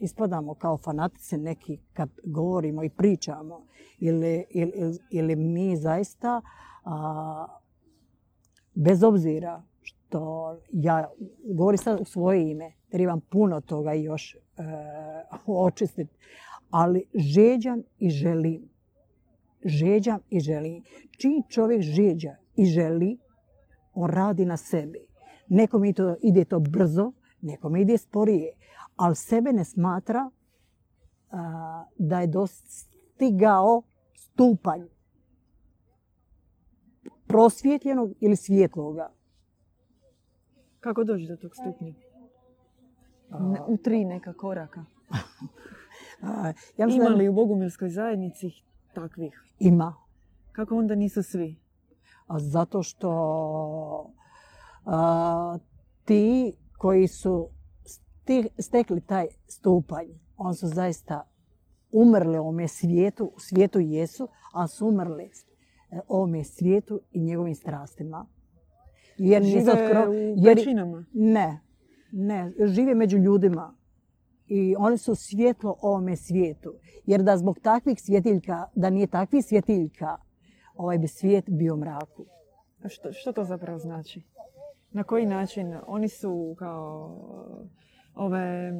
ispadamo 0.00 0.54
kao 0.54 0.78
fanatici 0.78 1.36
neki 1.36 1.78
kad 1.92 2.10
govorimo 2.24 2.84
i 2.84 2.88
pričamo? 2.88 3.66
Ili, 3.98 4.44
ili, 4.50 4.98
ili 5.10 5.36
mi 5.36 5.76
zaista, 5.76 6.40
a, 6.84 7.46
bez 8.74 9.02
obzira 9.02 9.62
što 9.82 10.56
ja 10.72 11.10
govorim 11.44 11.78
sad 11.78 12.00
u 12.00 12.04
svoje 12.04 12.50
ime, 12.50 12.72
trebam 12.90 13.20
puno 13.20 13.60
toga 13.60 13.92
još 13.92 14.34
e, 14.34 14.38
očistiti, 15.46 16.14
ali 16.70 17.04
žeđan 17.14 17.82
i 17.98 18.10
želim 18.10 18.72
žeđam 19.64 20.20
i 20.30 20.40
želim. 20.40 20.84
Čim 21.18 21.42
čovjek 21.48 21.82
žeđa 21.82 22.36
i 22.56 22.64
želi, 22.64 23.18
on 23.94 24.10
radi 24.10 24.44
na 24.44 24.56
sebi. 24.56 25.06
Nekom 25.48 25.92
to, 25.92 26.16
ide 26.22 26.44
to 26.44 26.60
brzo, 26.60 27.12
nekom 27.40 27.76
ide 27.76 27.98
sporije, 27.98 28.52
ali 28.96 29.16
sebe 29.16 29.52
ne 29.52 29.64
smatra 29.64 30.30
da 31.98 32.20
je 32.20 32.26
dostigao 32.26 33.82
stupanj 34.14 34.82
prosvjetljenog 37.32 38.12
ili 38.20 38.36
svjetloga. 38.36 39.12
Kako 40.80 41.04
doći 41.04 41.26
do 41.26 41.36
tog 41.36 41.50
stupnja? 41.54 41.94
U 43.66 43.76
tri 43.76 44.04
neka 44.04 44.32
koraka. 44.32 44.84
ja 46.78 46.86
Ima 46.88 47.08
li 47.08 47.28
u 47.28 47.32
Bogumilskoj 47.32 47.88
zajednici 47.88 48.50
takvih? 48.94 49.42
Ima. 49.58 49.94
Kako 50.52 50.76
onda 50.76 50.94
nisu 50.94 51.22
svi? 51.22 51.60
A 52.26 52.38
zato 52.38 52.82
što 52.82 54.12
ti 56.04 56.52
koji 56.78 57.08
su 57.08 57.48
stekli 58.58 59.00
taj 59.00 59.26
stupanj, 59.46 60.06
oni 60.36 60.54
su 60.54 60.66
zaista 60.66 61.28
umrli 61.92 62.38
u 62.38 62.40
ovome 62.40 62.68
svijetu, 62.68 63.24
u 63.24 63.40
svijetu 63.40 63.80
jesu, 63.80 64.28
ali 64.52 64.68
su 64.68 64.88
umrli 64.88 65.30
ovome 66.08 66.44
svijetu 66.44 67.00
i 67.12 67.20
njegovim 67.20 67.54
strastima. 67.54 68.26
Jer 69.18 69.42
Žive 69.42 69.72
u 70.08 70.12
jer, 70.36 70.58
Ne, 71.12 71.60
ne, 72.12 72.52
žive 72.64 72.94
među 72.94 73.18
ljudima. 73.18 73.74
I 74.46 74.74
oni 74.78 74.98
su 74.98 75.14
svjetlo 75.14 75.76
ovome 75.80 76.16
svijetu. 76.16 76.74
Jer 77.06 77.22
da 77.22 77.36
zbog 77.36 77.58
takvih 77.58 78.02
svjetiljka, 78.02 78.64
da 78.74 78.90
nije 78.90 79.06
takvih 79.06 79.44
svjetiljka, 79.44 80.16
ovaj 80.74 80.98
bi 80.98 81.08
svijet 81.08 81.44
bio 81.48 81.76
mraku. 81.76 82.26
Što, 82.88 83.12
što 83.12 83.32
to 83.32 83.44
zapravo 83.44 83.78
znači? 83.78 84.22
Na 84.90 85.02
koji 85.02 85.26
način? 85.26 85.76
Oni 85.86 86.08
su 86.08 86.54
kao 86.58 87.18
ove, 88.14 88.72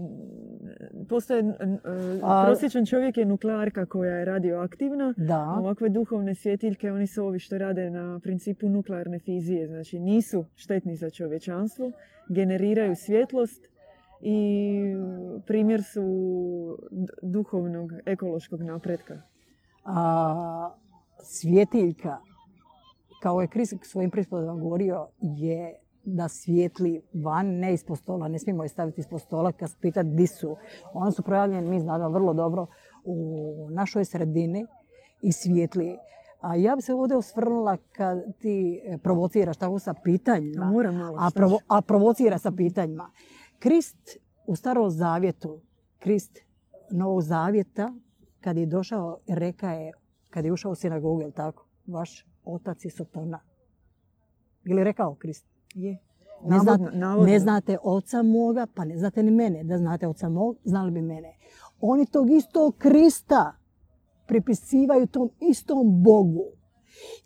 postoje, 1.09 1.55
prosječan 2.45 2.87
čovjek 2.87 3.16
je 3.16 3.25
nuklearka 3.25 3.87
koja 3.87 4.16
je 4.16 4.25
radioaktivna. 4.25 5.14
Da. 5.16 5.57
Ovakve 5.59 5.88
duhovne 5.88 6.35
svjetiljke, 6.35 6.92
oni 6.92 7.07
su 7.07 7.25
ovi 7.25 7.38
što 7.38 7.59
rade 7.59 7.90
na 7.90 8.21
principu 8.23 8.68
nuklearne 8.68 9.18
fizije. 9.18 9.66
Znači 9.66 9.99
nisu 9.99 10.45
štetni 10.55 10.97
za 10.97 11.11
čovječanstvo, 11.11 11.92
generiraju 12.29 12.97
svjetlost 12.97 13.68
i 14.21 14.79
primjer 15.47 15.83
su 15.83 16.03
duhovnog, 17.23 17.92
ekološkog 18.07 18.62
napretka. 18.62 19.23
A, 19.85 20.71
svjetiljka, 21.23 22.18
kao 23.23 23.40
je 23.40 23.49
Kris 23.49 23.75
svojim 23.83 24.11
prispodom 24.11 24.61
govorio, 24.61 25.07
je 25.21 25.75
da 26.05 26.29
svijetli 26.29 27.03
van, 27.15 27.47
ne 27.47 27.75
ispod 27.75 27.99
stola, 27.99 28.29
ne 28.29 28.38
smijemo 28.38 28.62
je 28.62 28.69
staviti 28.69 29.01
ispod 29.01 29.21
stola 29.21 29.53
kad 29.53 29.71
se 29.71 29.77
pita 29.81 30.03
di 30.03 30.27
su. 30.27 30.57
Oni 30.93 31.12
su 31.12 31.23
projavljeni, 31.23 31.71
mi 31.71 31.81
znamo 31.81 32.09
vrlo 32.09 32.35
dobro, 32.35 32.67
u 33.05 33.69
našoj 33.71 34.05
sredini 34.05 34.67
i 35.23 35.33
svijetli. 35.33 35.99
A 36.41 36.57
ja 36.57 36.77
bi 36.77 36.83
se 36.83 36.95
ovdje 36.95 37.17
osvrnula 37.17 37.77
kad 37.93 38.38
ti 38.38 38.83
e, 38.85 38.99
provociraš 38.99 39.57
tako 39.57 39.79
sa 39.79 39.95
pitanjima. 40.05 40.65
Moram 40.67 40.97
malo, 40.97 41.19
a, 41.19 41.31
a 41.69 41.83
provocira 41.83 42.38
sa 42.38 42.51
pitanjima. 42.51 43.11
Krist 43.59 44.19
u 44.47 44.57
starom 44.57 44.91
zavjetu, 44.91 45.61
Krist 45.99 46.38
novog 46.91 47.23
zavjeta, 47.23 47.95
kad 48.41 48.57
je 48.57 48.67
došao, 48.67 49.19
reka 49.29 49.71
je, 49.71 49.93
kad 50.31 50.45
je 50.45 50.53
ušao 50.53 50.73
u 50.73 50.75
sinagogu, 50.75 51.31
tako, 51.31 51.67
vaš 51.87 52.27
otac 52.45 52.85
je 52.85 52.91
Sotona. 52.91 53.41
Ili 54.65 54.85
rekao 54.85 55.15
Krist? 55.15 55.52
Je. 55.74 55.98
Ne, 56.44 56.58
znate, 56.58 56.85
ne 57.26 57.38
znate 57.38 57.78
oca 57.82 58.22
moga, 58.22 58.66
pa 58.74 58.85
ne 58.85 58.98
znate 58.98 59.22
ni 59.22 59.30
mene. 59.30 59.64
Da 59.64 59.78
znate 59.78 60.08
oca 60.08 60.28
mog, 60.28 60.56
znali 60.64 60.90
bi 60.90 61.02
mene. 61.02 61.37
Oni 61.80 62.06
tog 62.06 62.30
istog 62.30 62.74
Krista 62.78 63.52
pripisivaju 64.26 65.06
tom 65.06 65.30
istom 65.40 66.02
Bogu. 66.02 66.44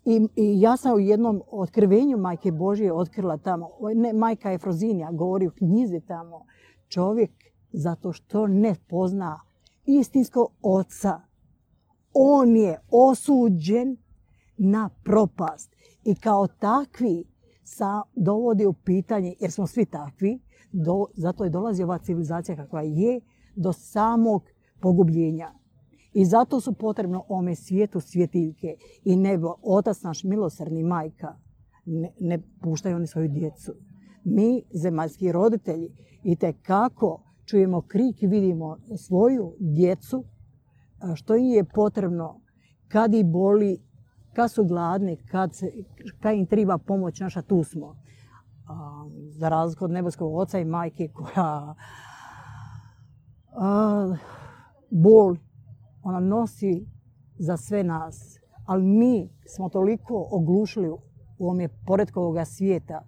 I, 0.05 0.27
I, 0.35 0.61
ja 0.61 0.77
sam 0.77 0.95
u 0.95 0.99
jednom 0.99 1.41
otkrivenju 1.51 2.17
Majke 2.17 2.51
Božije 2.51 2.93
otkrila 2.93 3.37
tamo, 3.37 3.69
ne, 3.95 4.13
Majka 4.13 4.53
Efrozinija 4.53 5.11
govori 5.11 5.47
u 5.47 5.51
knjizi 5.51 6.01
tamo, 6.07 6.45
čovjek 6.87 7.31
zato 7.71 8.13
što 8.13 8.47
ne 8.47 8.75
pozna 8.89 9.39
istinskog 9.85 10.51
oca, 10.61 11.21
on 12.13 12.55
je 12.55 12.79
osuđen 12.91 13.97
na 14.57 14.89
propast. 15.03 15.75
I 16.03 16.15
kao 16.15 16.47
takvi 16.47 17.23
sa, 17.67 18.01
dovodi 18.15 18.65
u 18.65 18.73
pitanje, 18.73 19.35
jer 19.39 19.51
smo 19.51 19.67
svi 19.67 19.85
takvi, 19.85 20.39
do, 20.71 21.05
zato 21.15 21.43
je 21.43 21.49
dolazi 21.49 21.83
ova 21.83 21.97
civilizacija 21.97 22.55
kakva 22.55 22.81
je, 22.81 23.19
do 23.55 23.73
samog 23.73 24.43
pogubljenja. 24.79 25.51
I 26.13 26.25
zato 26.25 26.59
su 26.61 26.73
potrebno 26.73 27.23
ome 27.29 27.55
svijetu 27.55 27.99
svjetiljke 27.99 28.75
i 29.03 29.15
nebo, 29.15 29.55
otac 29.63 30.01
naš 30.01 30.23
milosrni 30.23 30.83
majka, 30.83 31.35
ne, 31.85 32.13
ne 32.19 32.39
puštaju 32.61 32.95
oni 32.95 33.07
svoju 33.07 33.27
djecu. 33.27 33.73
Mi, 34.23 34.63
zemaljski 34.73 35.31
roditelji, 35.31 35.89
i 36.23 36.35
te 36.35 36.53
kako 36.53 37.23
čujemo 37.45 37.81
krik 37.81 38.23
i 38.23 38.27
vidimo 38.27 38.77
svoju 38.97 39.55
djecu, 39.59 40.23
što 41.15 41.35
im 41.35 41.45
je 41.45 41.63
potrebno 41.63 42.41
kad 42.87 43.13
i 43.13 43.23
boli 43.23 43.86
kad 44.37 44.51
su 44.51 44.63
gladni, 44.63 45.17
kad, 45.31 45.51
kad 46.19 46.35
im 46.35 46.45
treba 46.45 46.77
pomoć 46.77 47.19
naša, 47.19 47.41
tu 47.41 47.63
smo. 47.63 47.95
za 49.29 49.49
razliku 49.49 49.85
od 49.85 49.91
nebeskog 49.91 50.35
oca 50.35 50.59
i 50.59 50.65
majke 50.65 51.07
koja 51.13 51.75
bol 54.89 55.35
ona 56.03 56.19
nosi 56.19 56.87
za 57.39 57.57
sve 57.57 57.83
nas. 57.83 58.39
Ali 58.65 58.83
mi 58.83 59.29
smo 59.55 59.69
toliko 59.69 60.27
oglušili 60.31 60.89
u 60.89 60.99
ovome 61.39 61.69
poredku 61.85 62.19
ovoga 62.19 62.45
svijeta 62.45 63.05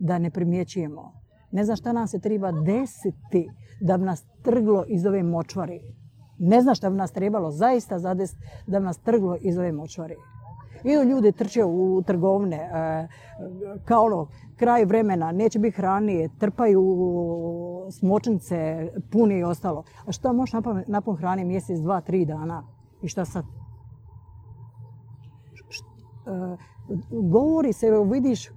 da 0.00 0.18
ne 0.18 0.30
primjećujemo. 0.30 1.12
Ne 1.50 1.64
znam 1.64 1.76
šta 1.76 1.92
nam 1.92 2.06
se 2.06 2.20
treba 2.20 2.52
desiti 2.52 3.48
da 3.80 3.98
bi 3.98 4.04
nas 4.04 4.24
trglo 4.42 4.84
iz 4.88 5.06
ove 5.06 5.22
močvari. 5.22 5.80
Ne 6.38 6.60
znam 6.60 6.74
šta 6.74 6.90
bi 6.90 6.96
nas 6.96 7.12
trebalo 7.12 7.50
zaista 7.50 7.98
zadest 7.98 8.36
da 8.66 8.80
bi 8.80 8.86
nas 8.86 8.98
trglo 8.98 9.36
iz 9.40 9.58
ove 9.58 9.72
močvari. 9.72 10.14
Idu 10.84 11.02
ljudi 11.02 11.32
trče 11.32 11.64
u 11.64 12.02
trgovine, 12.06 12.56
e, 12.56 13.08
kao 13.84 14.04
ono, 14.04 14.26
kraj 14.56 14.84
vremena, 14.84 15.32
neće 15.32 15.58
biti 15.58 15.76
hranije, 15.76 16.28
trpaju 16.38 16.82
smočnice, 17.90 18.88
puni 19.10 19.38
i 19.38 19.44
ostalo. 19.44 19.84
A 20.06 20.12
šta 20.12 20.32
možeš 20.32 20.52
napon 20.86 21.16
hrani 21.16 21.44
mjesec, 21.44 21.78
dva, 21.78 22.00
tri 22.00 22.24
dana? 22.24 22.62
I 23.02 23.08
šta 23.08 23.24
sad? 23.24 23.44
E, 26.26 26.56
govori 27.10 27.72
se, 27.72 27.90
vidiš 28.04 28.50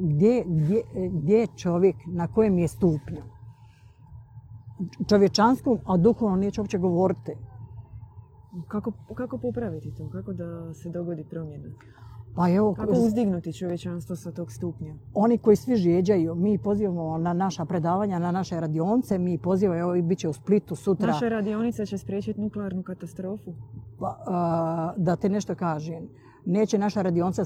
gdje, 0.00 0.44
gdje, 0.46 0.82
gdje 1.10 1.38
je 1.38 1.46
čovjek, 1.46 1.96
na 2.06 2.26
kojem 2.26 2.58
je 2.58 2.68
stupnju. 2.68 3.22
Čovječanskom, 5.08 5.78
a 5.86 5.96
duhovno 5.96 6.36
neće 6.36 6.60
uopće 6.60 6.78
govoriti. 6.78 7.36
Kako, 8.68 8.92
kako 9.14 9.38
popraviti 9.38 9.94
to? 9.94 10.08
Kako 10.12 10.32
da 10.32 10.74
se 10.74 10.88
dogodi 10.88 11.24
promjena? 11.24 11.68
Pa 12.34 12.50
evo, 12.50 12.74
Kako 12.74 12.92
uzdignuti 12.92 13.52
čovječanstvo 13.52 14.16
sa 14.16 14.32
tog 14.32 14.52
stupnja? 14.52 14.94
Oni 15.14 15.38
koji 15.38 15.56
svi 15.56 15.76
žjeđaju, 15.76 16.34
mi 16.34 16.58
pozivamo 16.58 17.18
na 17.18 17.32
naša 17.32 17.64
predavanja, 17.64 18.18
na 18.18 18.30
naše 18.30 18.60
radionce, 18.60 19.18
mi 19.18 19.38
pozivamo, 19.38 19.80
evo 19.80 19.94
i 19.94 20.02
bit 20.02 20.18
će 20.18 20.28
u 20.28 20.32
Splitu 20.32 20.74
sutra. 20.74 21.06
Naša 21.06 21.28
radionica 21.28 21.86
će 21.86 21.98
spriječiti 21.98 22.40
nuklearnu 22.40 22.82
katastrofu? 22.82 23.54
Pa, 23.98 24.94
da 24.96 25.16
te 25.16 25.28
nešto 25.28 25.54
kažem. 25.54 26.08
Neće 26.44 26.78
naša 26.78 27.02
radionica 27.02 27.44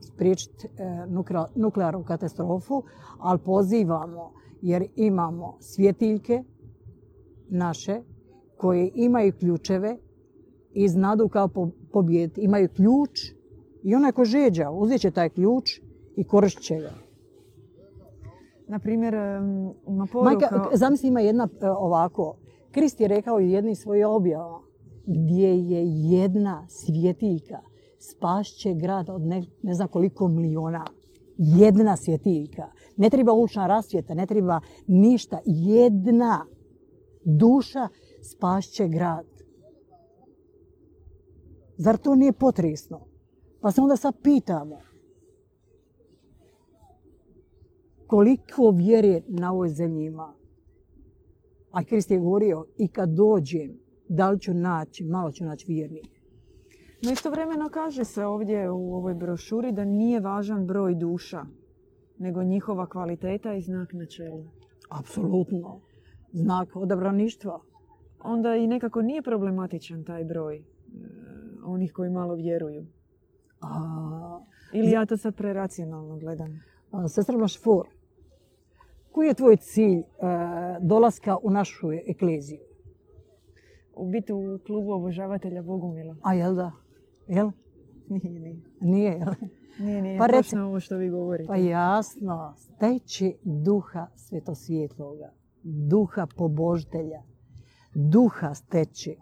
spriječiti 0.00 0.66
e, 0.66 1.06
nuklearnu 1.54 2.04
katastrofu, 2.04 2.82
ali 3.18 3.38
pozivamo 3.38 4.32
jer 4.62 4.86
imamo 4.96 5.56
svjetiljke 5.60 6.44
naše 7.48 8.00
koje 8.56 8.90
imaju 8.94 9.32
ključeve 9.38 9.96
i 10.72 10.88
znadu 10.88 11.28
kao 11.28 11.48
pobijeti. 11.92 12.40
Imaju 12.40 12.68
ključ 12.68 13.10
i 13.82 13.94
onaj 13.94 14.12
ko 14.12 14.24
žeđa 14.24 14.70
uzet 14.70 15.00
će 15.00 15.10
taj 15.10 15.28
ključ 15.28 15.80
i 16.16 16.24
koristit 16.24 16.64
će 16.64 16.76
ga. 16.76 16.92
Na 18.68 18.78
primjer, 18.78 19.14
ima 19.88 20.06
poruka... 20.12 20.68
zamisli 20.74 21.08
ima 21.08 21.20
jedna 21.20 21.48
e, 21.60 21.70
ovako. 21.70 22.36
Krist 22.70 23.00
je 23.00 23.08
rekao 23.08 23.36
u 23.36 23.40
jednim 23.40 23.74
svojih 23.74 24.06
objava 24.06 24.60
gdje 25.06 25.48
je 25.48 25.82
jedna 26.10 26.66
svjetiljka 26.68 27.58
spašće 27.98 28.74
grad 28.74 29.10
od 29.10 29.22
ne, 29.22 29.42
ne 29.62 29.74
znam 29.74 29.88
koliko 29.88 30.28
miliona. 30.28 30.84
Jedna 31.38 31.96
svjetiljka. 31.96 32.66
Ne 32.96 33.10
treba 33.10 33.32
ulična 33.32 33.66
rasvjeta, 33.66 34.14
ne 34.14 34.26
treba 34.26 34.60
ništa. 34.86 35.38
Jedna 35.46 36.46
duša 37.24 37.88
spašće 38.22 38.88
grad. 38.88 39.26
Zar 41.78 41.96
to 41.96 42.14
nije 42.14 42.32
potresno? 42.32 43.00
Pa 43.60 43.72
se 43.72 43.80
onda 43.80 43.96
sad 43.96 44.14
pitamo 44.22 44.78
koliko 48.06 48.70
vjere 48.70 49.22
na 49.28 49.52
ovoj 49.52 49.68
zemlji 49.68 50.04
ima. 50.04 50.34
A 51.70 51.84
Krist 51.84 52.10
je 52.10 52.18
govorio 52.18 52.64
i 52.78 52.88
kad 52.88 53.08
dođem, 53.08 53.78
da 54.08 54.30
li 54.30 54.40
ću 54.40 54.54
naći, 54.54 55.04
malo 55.04 55.32
ću 55.32 55.44
naći 55.44 55.72
vjernike. 55.72 56.18
No 57.02 57.12
istovremeno 57.12 57.68
kaže 57.68 58.04
se 58.04 58.24
ovdje 58.24 58.70
u 58.70 58.94
ovoj 58.94 59.14
brošuri 59.14 59.72
da 59.72 59.84
nije 59.84 60.20
važan 60.20 60.66
broj 60.66 60.94
duša, 60.94 61.44
nego 62.18 62.42
njihova 62.42 62.86
kvaliteta 62.86 63.54
i 63.54 63.62
znak 63.62 63.92
na 63.92 64.06
čelu. 64.06 64.44
Apsolutno. 64.90 65.80
Znak 66.32 66.76
odabraništva. 66.76 67.60
Onda 68.20 68.56
i 68.56 68.66
nekako 68.66 69.02
nije 69.02 69.22
problematičan 69.22 70.04
taj 70.04 70.24
broj 70.24 70.56
e, 70.56 70.62
onih 71.68 71.92
koji 71.92 72.10
malo 72.10 72.34
vjeruju. 72.34 72.86
A, 73.60 74.40
Ili 74.72 74.90
ja 74.90 75.06
to 75.06 75.16
sad 75.16 75.34
preracionalno 75.34 76.16
gledam. 76.16 76.60
sestra 77.08 77.36
Mašfor, 77.36 77.86
koji 79.12 79.28
je 79.28 79.34
tvoj 79.34 79.56
cilj 79.56 79.98
e, 79.98 80.04
dolaska 80.80 81.36
u 81.42 81.50
našu 81.50 81.86
ekleziju? 81.92 82.60
U 83.94 84.10
biti 84.10 84.32
u 84.32 84.58
klubu 84.66 84.92
obožavatelja 84.92 85.62
Bogumila. 85.62 86.16
A 86.22 86.34
jel 86.34 86.54
da? 86.54 86.72
Jel? 87.28 87.50
Nije, 88.08 88.30
nije. 88.30 88.60
Nije, 88.80 89.12
jel? 89.12 89.34
Nije, 89.78 90.02
nije. 90.02 90.18
Pa 90.18 90.26
reci- 90.26 90.32
Točno 90.32 90.66
ovo 90.66 90.80
što 90.80 90.96
vi 90.96 91.10
govorite. 91.10 91.46
Pa 91.48 91.56
jasno, 91.56 92.54
steći 92.56 93.36
duha 93.42 94.06
svetosvjetloga, 94.16 95.32
duha 95.62 96.26
pobožitelja, 96.36 97.22
duha 97.94 98.54
steći. 98.54 99.16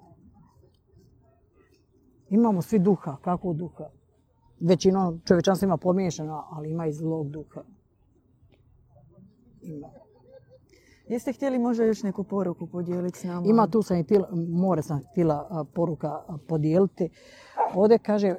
Imamo 2.31 2.63
svi 2.63 2.79
duha, 2.79 3.17
kako 3.23 3.53
duha? 3.53 3.85
Većinom 4.61 5.21
čovječanstva 5.25 5.67
ima 5.67 5.77
pomiješano, 5.77 6.45
ali 6.51 6.71
ima 6.71 6.87
i 6.87 6.93
zlog 6.93 7.31
duha. 7.31 7.63
Ima. 9.63 9.89
Jeste 11.09 11.33
htjeli 11.33 11.59
možda 11.59 11.85
još 11.85 12.03
neku 12.03 12.25
poruku 12.25 12.67
podijeliti 12.67 13.19
s 13.19 13.25
nama? 13.25 13.47
Ima 13.47 13.67
tu 13.67 13.83
sam 13.83 13.99
i 13.99 14.05
tila, 14.05 14.29
more 14.49 14.83
sam 14.83 15.01
htjela 15.11 15.67
poruka 15.75 16.23
podijeliti. 16.49 17.09
Ovdje 17.75 17.99
kaže, 17.99 18.35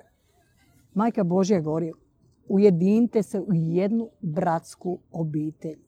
Majka 0.94 1.24
Božja 1.24 1.62
govori, 1.62 1.92
ujedinite 2.48 3.24
se 3.24 3.40
u 3.40 3.54
jednu 3.54 4.10
bratsku 4.22 5.00
obitelj. 5.12 5.80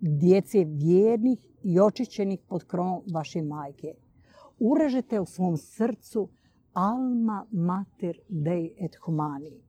Djece 0.00 0.64
vjernih 0.64 1.38
i 1.62 1.80
očišćenih 1.80 2.40
pod 2.48 2.64
krovom 2.64 3.02
vaše 3.12 3.42
majke. 3.42 3.94
Urežete 4.58 5.20
u 5.20 5.26
svom 5.26 5.56
srcu 5.56 6.28
alma 6.72 7.46
mater 7.52 8.16
dei 8.28 8.74
et 8.78 8.96
humani. 9.04 9.62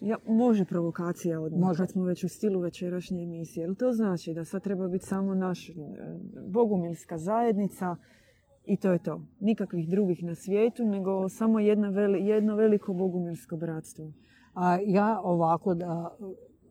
Ja, 0.00 0.16
može 0.28 0.64
provokacija 0.64 1.40
odmah, 1.40 1.60
Može. 1.60 1.82
kad 1.82 1.90
smo 1.90 2.04
već 2.04 2.24
u 2.24 2.28
stilu 2.28 2.60
večerašnje 2.60 3.22
emisije. 3.22 3.64
Jel 3.64 3.74
to 3.74 3.92
znači 3.92 4.34
da 4.34 4.44
sad 4.44 4.62
treba 4.62 4.88
biti 4.88 5.06
samo 5.06 5.34
naš 5.34 5.68
e, 5.68 5.72
bogumilska 6.48 7.18
zajednica 7.18 7.96
i 8.64 8.76
to 8.76 8.92
je 8.92 8.98
to? 8.98 9.22
Nikakvih 9.40 9.88
drugih 9.88 10.22
na 10.24 10.34
svijetu, 10.34 10.84
nego 10.84 11.28
samo 11.28 11.60
jedna 11.60 11.88
veli- 11.88 12.26
jedno 12.26 12.56
veliko 12.56 12.92
bogumilsko 12.92 13.56
bratstvo. 13.56 14.12
A 14.54 14.78
ja 14.86 15.20
ovako 15.24 15.74
da, 15.74 16.16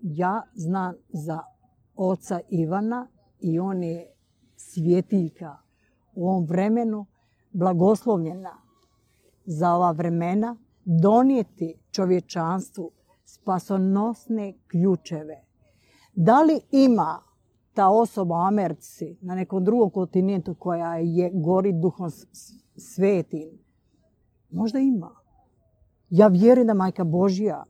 ja 0.02 0.42
znam 0.54 0.96
za 1.10 1.40
oca 1.96 2.40
Ivana 2.50 3.08
i 3.40 3.60
on 3.60 3.84
je 3.84 4.08
svjetiljka 4.56 5.58
u 6.16 6.28
ovom 6.30 6.46
vremenu 6.46 7.06
blagoslovljena 7.54 8.58
za 9.52 9.74
ova 9.74 9.92
vremena 9.92 10.56
donijeti 10.86 11.76
čovječanstvu 11.92 12.92
spasonosne 13.26 14.54
ključeve. 14.68 15.44
Da 16.14 16.42
li 16.42 16.60
ima 16.72 17.24
ta 17.74 17.90
osoba 17.90 18.36
u 18.36 18.48
Americi 18.48 19.18
na 19.22 19.36
nekom 19.36 19.64
drugom 19.64 19.90
kontinentu 19.90 20.56
koja 20.60 20.96
je 20.96 21.32
gori 21.34 21.74
duhom 21.74 22.10
svetim? 22.76 23.50
Možda 24.50 24.80
ima. 24.80 25.12
Ja 26.10 26.28
vjerujem 26.28 26.68
da 26.68 26.74
Majka 26.74 27.04
Božja 27.04 27.64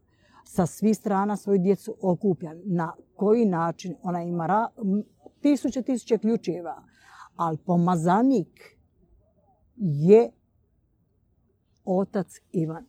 sa 0.45 0.65
svih 0.65 0.97
strana 0.97 1.37
svoju 1.37 1.59
djecu 1.59 1.95
okuplja. 2.01 2.53
Na 2.65 2.93
koji 3.15 3.45
način? 3.45 3.95
Ona 4.03 4.23
ima 4.23 4.69
tisuće, 5.41 5.81
tisuće 5.81 6.17
ključeva. 6.17 6.83
Ali 7.35 7.57
pomazanik 7.57 8.77
je 9.75 10.31
otac 11.85 12.27
Ivan. 12.51 12.85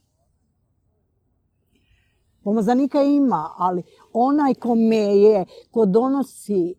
Pomazanika 2.42 3.02
ima, 3.02 3.48
ali 3.58 3.82
onaj 4.12 4.54
kome 4.54 4.96
je, 4.96 5.44
ko 5.70 5.86
donosi 5.86 6.74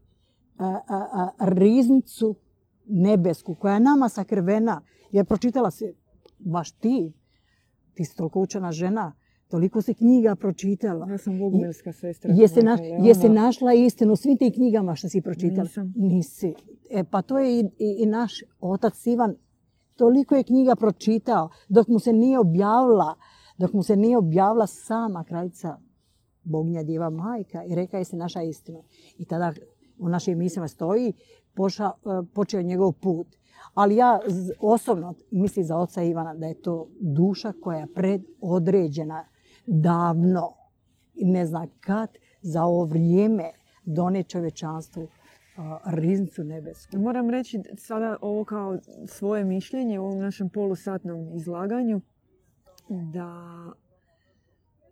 a, 0.58 0.66
a, 0.68 0.80
a, 0.90 1.30
riznicu 1.40 2.36
nebesku, 2.86 3.56
koja 3.56 3.74
je 3.74 3.80
nama 3.80 4.10
sakrivena, 4.10 4.82
jer 5.12 5.26
pročitala 5.26 5.72
se, 5.72 5.94
baš 6.40 6.72
ti, 6.72 7.14
ti 7.94 8.06
si 8.06 8.16
toliko 8.16 8.42
učena 8.42 8.72
žena, 8.72 9.14
toliko 9.48 9.82
si 9.82 9.94
knjiga 9.94 10.36
pročitala. 10.36 11.08
Ja 11.10 11.18
sam 11.18 11.40
bogumilska 11.40 11.94
sestra. 11.94 12.34
Jesi, 12.36 12.62
na, 12.62 12.78
jesi 13.04 13.30
našla 13.30 13.74
istinu 13.74 14.14
u 14.14 14.16
svim 14.16 14.38
tim 14.38 14.54
knjigama 14.54 14.96
što 14.96 15.10
si 15.10 15.22
pročitala? 15.22 15.64
Nisam. 15.64 15.94
Nisi. 15.96 16.54
E, 16.90 17.04
pa 17.04 17.22
to 17.22 17.40
je 17.40 17.60
i, 17.60 17.64
i, 17.64 17.96
i 18.00 18.06
naš 18.06 18.34
otac 18.60 19.08
Ivan. 19.08 19.36
Toliko 19.96 20.36
je 20.36 20.44
knjiga 20.44 20.76
pročitao 20.76 21.50
dok 21.70 21.88
mu 21.88 22.00
se 22.00 22.14
nije 22.14 22.40
objavila, 22.40 23.16
dok 23.58 23.74
mu 23.74 23.84
se 23.84 23.96
nije 23.96 24.18
objavila 24.18 24.68
sama 24.68 25.24
kraljica 25.24 25.78
Bognja 26.44 26.84
Djeva 26.84 27.10
Majka 27.10 27.64
i 27.64 27.76
reka 27.76 27.98
je 27.98 28.06
se 28.06 28.16
naša 28.16 28.42
istina. 28.42 28.80
I 29.18 29.26
tada 29.26 29.54
u 30.00 30.10
našim 30.10 30.38
mislima 30.38 30.68
stoji, 30.68 31.14
poša, 31.54 31.86
e, 31.86 32.26
počeo 32.34 32.58
je 32.58 32.64
njegov 32.64 32.92
put. 32.92 33.28
Ali 33.74 33.96
ja 33.96 34.20
osobno 34.60 35.14
mislim 35.32 35.66
za 35.66 35.78
oca 35.78 36.04
Ivana 36.04 36.34
da 36.34 36.48
je 36.48 36.62
to 36.62 36.88
duša 37.00 37.54
koja 37.62 37.80
je 37.80 37.94
predodređena 37.94 39.26
davno 39.66 40.54
ne 41.16 41.46
zna 41.46 41.68
kad 41.80 42.10
za 42.42 42.64
ovo 42.64 42.86
vrijeme 42.86 43.52
done 43.86 44.24
čovječanstvu 44.24 45.04
a, 45.04 45.23
riznicu 45.86 46.44
nebesku. 46.44 46.98
Moram 46.98 47.30
reći 47.30 47.62
sada 47.78 48.18
ovo 48.22 48.44
kao 48.44 48.80
svoje 49.08 49.44
mišljenje 49.44 50.00
u 50.00 50.06
ovom 50.06 50.20
našem 50.20 50.50
polusatnom 50.50 51.36
izlaganju 51.36 52.02
da 52.90 53.54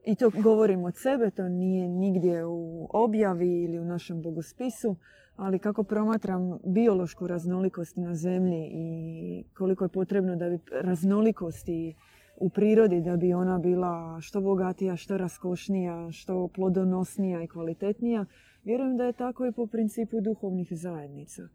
i 0.05 0.15
to 0.15 0.31
govorim 0.43 0.83
od 0.83 0.95
sebe, 0.95 1.31
to 1.31 1.49
nije 1.49 1.87
nigdje 1.87 2.45
u 2.45 2.87
objavi 2.93 3.63
ili 3.63 3.79
u 3.79 3.85
našem 3.85 4.21
bogospisu, 4.21 4.95
ali 5.35 5.59
kako 5.59 5.83
promatram 5.83 6.59
biološku 6.65 7.27
raznolikost 7.27 7.97
na 7.97 8.15
zemlji 8.15 8.69
i 8.73 9.43
koliko 9.57 9.85
je 9.85 9.89
potrebno 9.89 10.35
da 10.35 10.49
bi 10.49 10.59
raznolikosti 10.71 11.95
u 12.41 12.49
prirodi 12.49 13.01
da 13.01 13.17
bi 13.17 13.33
ona 13.33 13.59
bila 13.59 14.21
što 14.21 14.41
bogatija, 14.41 14.95
što 14.95 15.17
raskošnija, 15.17 16.11
što 16.11 16.47
plodonosnija 16.47 17.43
i 17.43 17.47
kvalitetnija, 17.47 18.25
vjerujem 18.63 18.97
da 18.97 19.03
je 19.03 19.13
tako 19.13 19.45
i 19.45 19.51
po 19.51 19.67
principu 19.67 20.21
duhovnih 20.21 20.67
zajednica. 20.71 21.47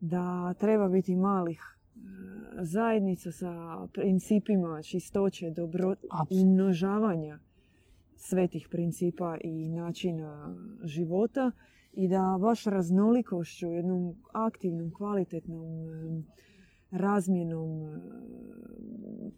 Da 0.00 0.54
treba 0.54 0.88
biti 0.88 1.16
malih 1.16 1.60
e, 1.60 1.98
zajednica 2.60 3.32
sa 3.32 3.52
principima 3.92 4.82
čistoće, 4.82 5.50
dobro 5.50 5.94
umnožavanja 6.30 7.38
svetih 8.16 8.68
principa 8.70 9.36
i 9.40 9.68
načina 9.68 10.56
života 10.84 11.50
i 11.92 12.08
da 12.08 12.38
baš 12.40 12.64
raznolikošću, 12.64 13.66
jednom 13.66 14.14
aktivnom, 14.32 14.90
kvalitetnom 14.94 15.64
em, 15.64 16.26
razmjenom 16.92 17.82
em, 17.82 18.00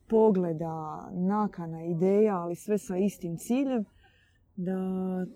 pogleda, 0.09 1.09
nakana, 1.13 1.85
ideja, 1.85 2.37
ali 2.37 2.57
sve 2.57 2.79
sa 2.79 2.97
istim 2.97 3.37
ciljem, 3.37 3.85
da 4.57 4.77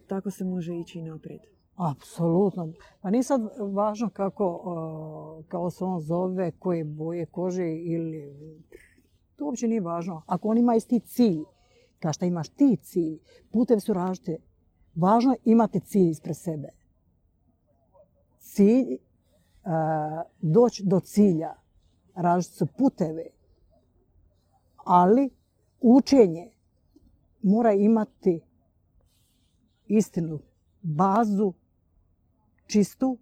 tako 0.07 0.31
se 0.31 0.45
može 0.45 0.77
ići 0.77 1.03
naprijed. 1.03 1.41
Apsolutno. 1.77 2.73
Pa 3.01 3.11
nije 3.11 3.23
sad 3.23 3.41
važno 3.73 4.11
kako, 4.11 4.61
o, 4.65 5.43
kao 5.49 5.71
se 5.71 5.85
on 5.85 6.01
zove, 6.01 6.51
koje 6.59 6.85
boje 6.85 7.27
kože 7.27 7.77
ili... 7.77 8.35
To 9.37 9.45
uopće 9.45 9.69
nije 9.69 9.81
važno. 9.81 10.23
Ako 10.27 10.49
on 10.49 10.59
ima 10.59 10.75
isti 10.75 11.01
cilj, 11.01 11.43
kao 11.99 12.13
što 12.13 12.25
imaš 12.25 12.49
ti 12.49 12.77
cilj, 12.83 13.19
putevi 13.53 13.81
su 13.81 13.93
različite. 13.93 14.37
Važno 14.95 15.33
je 15.33 15.39
imati 15.45 15.81
cilj 15.81 16.11
ispred 16.11 16.37
sebe. 16.37 16.69
Cilj, 18.39 18.93
e, 18.93 18.99
doći 20.41 20.83
do 20.87 21.01
cilja, 21.01 21.55
različite 22.19 22.67
puteve, 22.79 23.27
ali 24.77 25.31
učenje 25.81 26.51
mora 27.43 27.73
imati 27.73 28.41
istinu, 29.87 30.39
bazu 30.83 31.53
čistu 32.67 33.19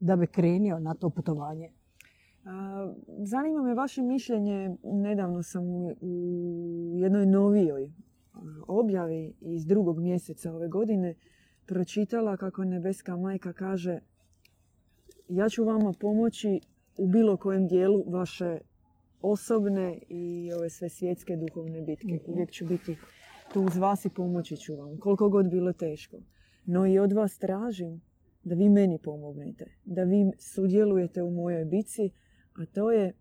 da 0.00 0.16
bi 0.16 0.26
krenio 0.26 0.78
na 0.78 0.94
to 0.94 1.10
putovanje. 1.10 1.70
Zanima 3.18 3.62
me 3.62 3.74
vaše 3.74 4.02
mišljenje, 4.02 4.76
nedavno 4.82 5.42
sam 5.42 5.62
u 6.00 6.92
jednoj 6.96 7.26
novijoj 7.26 7.92
objavi 8.66 9.34
iz 9.40 9.66
drugog 9.66 9.98
mjeseca 9.98 10.54
ove 10.54 10.68
godine 10.68 11.14
pročitala 11.66 12.36
kako 12.36 12.64
nebeska 12.64 13.16
majka 13.16 13.52
kaže 13.52 14.00
ja 15.28 15.48
ću 15.48 15.64
vama 15.64 15.92
pomoći 16.00 16.60
u 17.00 17.06
bilo 17.06 17.36
kojem 17.36 17.68
dijelu 17.68 18.04
vaše 18.06 18.58
osobne 19.22 19.98
i 20.08 20.52
ove 20.56 20.70
sve 20.70 20.88
svjetske 20.88 21.36
duhovne 21.36 21.82
bitke. 21.82 22.14
Mhm. 22.14 22.32
Uvijek 22.32 22.50
ću 22.50 22.66
biti 22.66 22.96
tu 23.52 23.62
uz 23.62 23.76
vas 23.76 24.04
i 24.04 24.08
pomoći 24.08 24.56
ću 24.56 24.76
vam, 24.76 24.98
koliko 24.98 25.28
god 25.28 25.50
bilo 25.50 25.72
teško. 25.72 26.16
No 26.64 26.86
i 26.86 26.98
od 26.98 27.12
vas 27.12 27.38
tražim 27.38 28.00
da 28.44 28.54
vi 28.54 28.68
meni 28.68 28.98
pomognete, 28.98 29.64
da 29.84 30.04
vi 30.04 30.30
sudjelujete 30.38 31.22
u 31.22 31.30
mojoj 31.30 31.64
bici, 31.64 32.10
a 32.54 32.66
to 32.66 32.90
je 32.90 33.12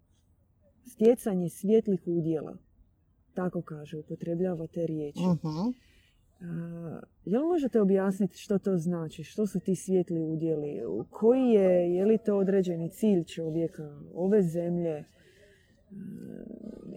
stjecanje 0.86 1.50
svjetlih 1.50 2.02
udjela. 2.06 2.58
Tako 3.34 3.62
kaže, 3.62 3.98
upotrebljava 3.98 4.68
te 4.68 4.88
riječi. 4.88 5.20
Uh-huh. 5.20 5.74
Jel 7.26 7.44
možete 7.44 7.82
objasniti 7.82 8.38
što 8.38 8.60
to 8.60 8.78
znači? 8.78 9.24
Što 9.24 9.48
su 9.48 9.60
ti 9.60 9.76
svijetli 9.76 10.24
udjeli? 10.24 10.82
Koji 11.10 11.50
je, 11.50 11.96
je 11.96 12.06
li 12.06 12.18
to 12.18 12.38
određeni 12.38 12.90
cilj 12.90 13.24
čovjeka, 13.24 14.02
ove 14.14 14.42
zemlje? 14.42 15.04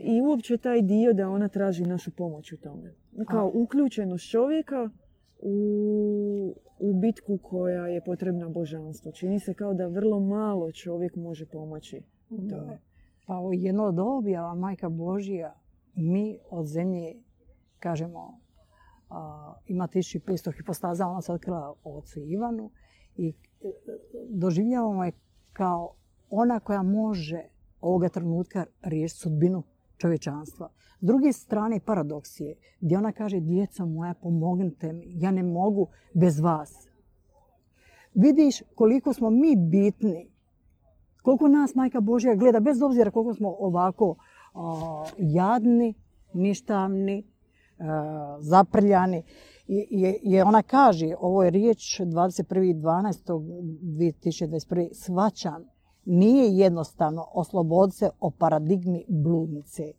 I 0.01 0.21
uopće 0.21 0.57
taj 0.57 0.83
dio 0.83 1.13
da 1.13 1.29
ona 1.29 1.49
traži 1.49 1.85
našu 1.85 2.11
pomoć 2.11 2.53
u 2.53 2.61
tome. 2.61 2.95
Kao 3.29 3.51
uključenost 3.55 4.31
čovjeka 4.31 4.91
u, 5.39 6.55
u 6.79 7.01
bitku 7.01 7.39
koja 7.43 7.87
je 7.87 8.05
potrebna 8.05 8.49
božanstvu. 8.49 9.13
Čini 9.13 9.41
se 9.41 9.55
kao 9.55 9.75
da 9.75 9.87
vrlo 9.87 10.21
malo 10.21 10.73
čovjek 10.73 11.17
može 11.17 11.47
pomoći 11.47 12.03
u 12.31 12.37
tome. 12.37 12.79
Pa 13.27 13.41
jedno 13.53 13.85
od 13.85 13.99
objava 13.99 14.55
Majka 14.55 14.89
Božija 14.89 15.55
mi 15.95 16.39
od 16.51 16.67
zemlje 16.67 17.15
kažemo 17.79 18.42
ima 19.67 19.89
1500 19.89 20.57
hipostaza, 20.57 21.07
ona 21.07 21.23
se 21.23 21.33
otkrila 21.33 21.75
ocu 21.85 22.21
Ivanu 22.21 22.71
i 23.17 23.29
e, 23.29 23.35
doživljavamo 24.29 25.05
je 25.05 25.13
kao 25.53 25.95
ona 26.31 26.61
koja 26.61 26.83
može 26.83 27.43
ovoga 27.81 28.09
trenutka 28.09 28.67
riješiti 28.83 29.21
sudbinu 29.21 29.63
čovječanstva. 29.97 30.69
S 31.01 31.05
druge 31.05 31.33
strane 31.33 31.81
paradoks 31.81 32.41
je 32.41 32.55
gdje 32.81 32.99
ona 32.99 33.13
kaže 33.13 33.41
djeca 33.41 33.85
moja 33.85 34.15
pomognite 34.15 34.93
mi, 34.93 35.05
ja 35.07 35.31
ne 35.31 35.43
mogu 35.43 35.89
bez 36.15 36.41
vas. 36.41 36.89
Vidiš 38.15 38.63
koliko 38.75 39.13
smo 39.13 39.31
mi 39.31 39.57
bitni, 39.57 40.31
koliko 41.23 41.49
nas 41.49 41.75
Majka 41.75 42.01
Božja 42.01 42.35
gleda, 42.35 42.61
bez 42.61 42.83
obzira 42.83 43.11
koliko 43.11 43.35
smo 43.35 43.57
ovako 43.59 44.17
jadni, 45.19 45.95
ništavni, 46.35 47.32
zaprljani. 48.41 49.23
I, 49.67 50.41
ona 50.47 50.63
kaže, 50.63 51.15
ovo 51.21 51.43
je 51.43 51.51
riječ 51.51 52.01
21.12.2021. 52.01 54.89
Svačam, 54.93 55.65
nije 56.05 56.57
jednostavno 56.57 57.27
osloboditi 57.35 57.97
se 57.97 58.11
o 58.21 58.31
paradigmi 58.31 59.05
bludnice 59.09 59.93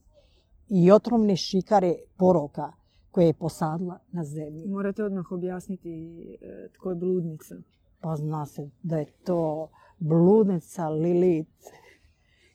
i 0.69 0.91
otrovne 0.91 1.35
šikare 1.35 1.95
poroka 2.17 2.71
koje 3.11 3.25
je 3.25 3.33
posadila 3.33 3.99
na 4.11 4.23
zemlji. 4.23 4.67
Morate 4.67 5.03
odmah 5.03 5.31
objasniti 5.31 6.21
e, 6.41 6.69
tko 6.73 6.89
je 6.89 6.95
bludnica. 6.95 7.55
Pa 8.01 8.15
zna 8.15 8.45
se 8.45 8.69
da 8.83 8.97
je 8.97 9.05
to 9.05 9.69
bludnica 9.99 10.89
Lilith 10.89 11.67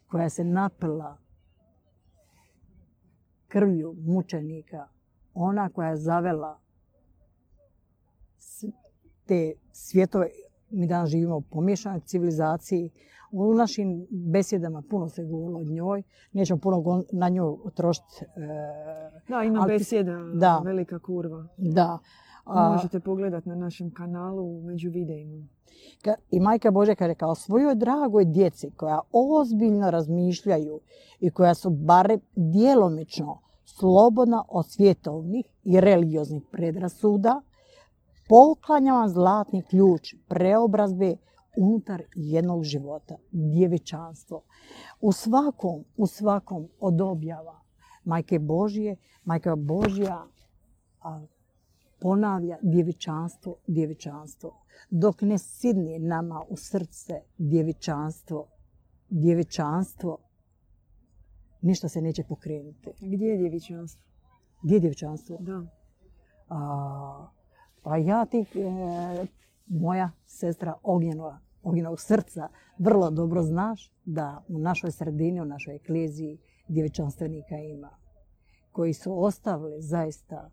koja 0.07 0.31
se 0.31 0.45
napila 0.45 1.19
krvlju 3.49 3.95
mučenika. 4.07 4.89
Ona 5.41 5.69
koja 5.69 5.89
je 5.89 5.97
zavela 5.97 6.59
te 9.27 9.53
svjetove. 9.73 10.29
Mi 10.71 10.87
danas 10.87 11.11
živimo 11.11 11.37
u 11.37 11.41
pomješanoj 11.41 12.01
civilizaciji 12.01 12.91
u 13.31 13.55
našim 13.55 14.07
besjedama 14.11 14.83
puno 14.91 15.09
se 15.09 15.25
govorilo 15.25 15.61
o 15.61 15.65
njoj. 15.65 16.03
Nećemo 16.33 16.61
puno 16.61 17.03
na 17.13 17.29
nju 17.29 17.59
trošiti. 17.75 18.25
E, 18.25 18.39
da, 19.29 19.43
ima 19.43 19.65
besjeda, 19.67 20.19
da. 20.35 20.63
velika 20.65 20.99
kurva. 20.99 21.49
Da. 21.57 21.99
Možete 22.47 23.01
pogledati 23.01 23.49
na 23.49 23.55
našem 23.55 23.91
kanalu 23.91 24.61
među 24.61 24.91
videima. 24.91 25.47
I 26.31 26.41
majka 26.41 26.71
Božja 26.71 26.95
kaže 26.95 27.15
kao 27.15 27.35
svojoj 27.35 27.75
dragoj 27.75 28.25
djeci 28.25 28.71
koja 28.77 29.01
ozbiljno 29.13 29.91
razmišljaju 29.91 30.81
i 31.21 31.31
koja 31.31 31.55
su 31.55 31.71
bare 31.71 32.19
djelomično 32.37 33.48
slobodna 33.79 34.45
od 34.49 34.67
svjetovnih 34.71 35.47
i 35.65 35.81
religioznih 35.81 36.43
predrasuda, 36.53 37.43
poklanjam 38.29 38.97
vam 38.97 39.09
zlatni 39.09 39.63
ključ 39.63 40.15
preobrazbe 40.29 41.17
unutar 41.57 42.03
jednog 42.15 42.65
života, 42.65 43.17
djevičanstvo. 43.31 44.43
U 45.01 45.13
svakom, 45.13 45.85
u 45.97 46.07
svakom 46.07 46.69
od 46.81 47.01
objava 47.01 47.61
Majke 48.05 48.39
Božje, 48.39 48.97
Majka 49.25 49.57
Božja 49.57 50.27
ponavlja 52.01 52.59
djevičanstvo, 52.63 53.57
djevičanstvo. 53.67 54.65
Dok 54.91 55.23
ne 55.23 55.39
sidne 55.39 55.99
nama 55.99 56.43
u 56.49 56.57
srce 56.57 57.21
djevičanstvo, 57.39 58.47
djevičanstvo, 59.09 60.19
ništa 61.63 61.89
se 61.89 62.03
neće 62.03 62.25
pokrenuti. 62.25 62.91
Gdje 63.01 63.27
je 63.27 63.39
djevičanstvo? 63.39 64.03
Gdje 64.63 64.75
je 64.75 64.81
djevičanstvo? 64.81 65.39
Da. 65.41 65.67
pa 67.83 67.97
ja 67.97 68.27
ti, 68.27 68.39
e, 68.39 69.27
moja 69.67 70.11
sestra 70.27 70.75
Ognjenova, 70.83 71.39
Oginovog 71.63 72.01
srca, 72.01 72.49
vrlo 72.79 73.11
dobro 73.11 73.43
znaš 73.43 73.93
da 74.05 74.45
u 74.49 74.59
našoj 74.59 74.93
sredini, 74.93 75.41
u 75.41 75.45
našoj 75.45 75.75
ekleziji 75.77 76.39
djevičanstvenika 76.69 77.57
ima. 77.57 77.91
Koji 78.73 78.93
su 78.93 79.25
ostavili 79.25 79.83
zaista 79.83 80.51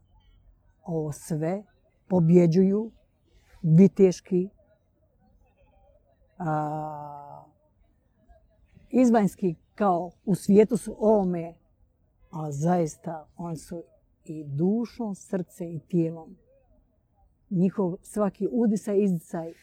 ovo 0.84 1.12
sve, 1.12 1.64
pobjeđuju, 2.08 2.92
viteški, 3.62 4.50
izvanjski 9.02 9.56
kao 9.76 10.12
u 10.26 10.36
svijetu 10.36 10.78
su 10.78 10.96
ovome, 11.00 11.54
a 12.30 12.52
zaista 12.52 13.28
oni 13.38 13.58
su 13.58 13.84
i 14.26 14.44
dušom, 14.44 15.16
srce 15.16 15.74
i 15.74 15.80
tijelom. 15.80 16.38
Njihov 17.50 17.98
svaki 18.02 18.48
udisaj, 18.52 19.04
izdisaj 19.04 19.54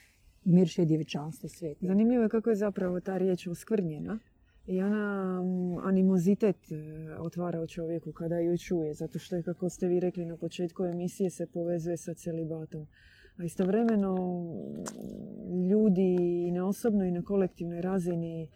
mirše 0.44 0.84
djevičanstvo 0.84 1.48
sveti. 1.48 1.86
Zanimljivo 1.86 2.22
je 2.22 2.28
kako 2.28 2.50
je 2.50 2.56
zapravo 2.56 3.00
ta 3.00 3.18
riječ 3.18 3.46
oskvrnjena 3.46 4.18
i 4.66 4.82
ona 4.82 5.42
mm, 5.42 5.78
animozitet 5.78 6.72
e, 6.72 6.76
otvara 7.18 7.60
u 7.60 7.66
čovjeku 7.66 8.12
kada 8.12 8.38
ju 8.38 8.58
čuje, 8.58 8.94
zato 8.94 9.18
što 9.18 9.36
je, 9.36 9.42
kako 9.42 9.68
ste 9.68 9.88
vi 9.88 10.00
rekli 10.00 10.24
na 10.24 10.36
početku 10.36 10.84
emisije, 10.84 11.30
se 11.30 11.46
povezuje 11.46 11.96
sa 11.96 12.14
celibatom. 12.14 12.86
A 13.36 13.44
istovremeno 13.44 14.14
mm, 14.14 15.68
ljudi 15.70 16.16
i 16.48 16.50
na 16.50 16.66
osobnoj 16.66 17.08
i 17.08 17.12
na 17.12 17.22
kolektivnoj 17.22 17.80
razini 17.80 18.48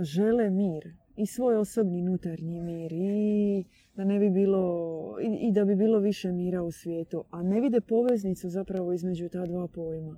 žele 0.00 0.50
mir 0.50 0.94
i 1.16 1.26
svoj 1.26 1.56
osobni 1.56 2.00
unutarnji 2.00 2.60
mir 2.60 2.92
i 2.92 3.64
da 3.96 4.04
ne 4.04 4.18
bi 4.18 4.30
bilo 4.30 5.16
i 5.40 5.52
da 5.52 5.64
bi 5.64 5.76
bilo 5.76 5.98
više 5.98 6.32
mira 6.32 6.62
u 6.62 6.70
svijetu, 6.70 7.24
a 7.30 7.42
ne 7.42 7.60
vide 7.60 7.80
poveznicu 7.80 8.48
zapravo 8.48 8.92
između 8.92 9.28
ta 9.28 9.46
dva 9.46 9.68
pojma. 9.68 10.16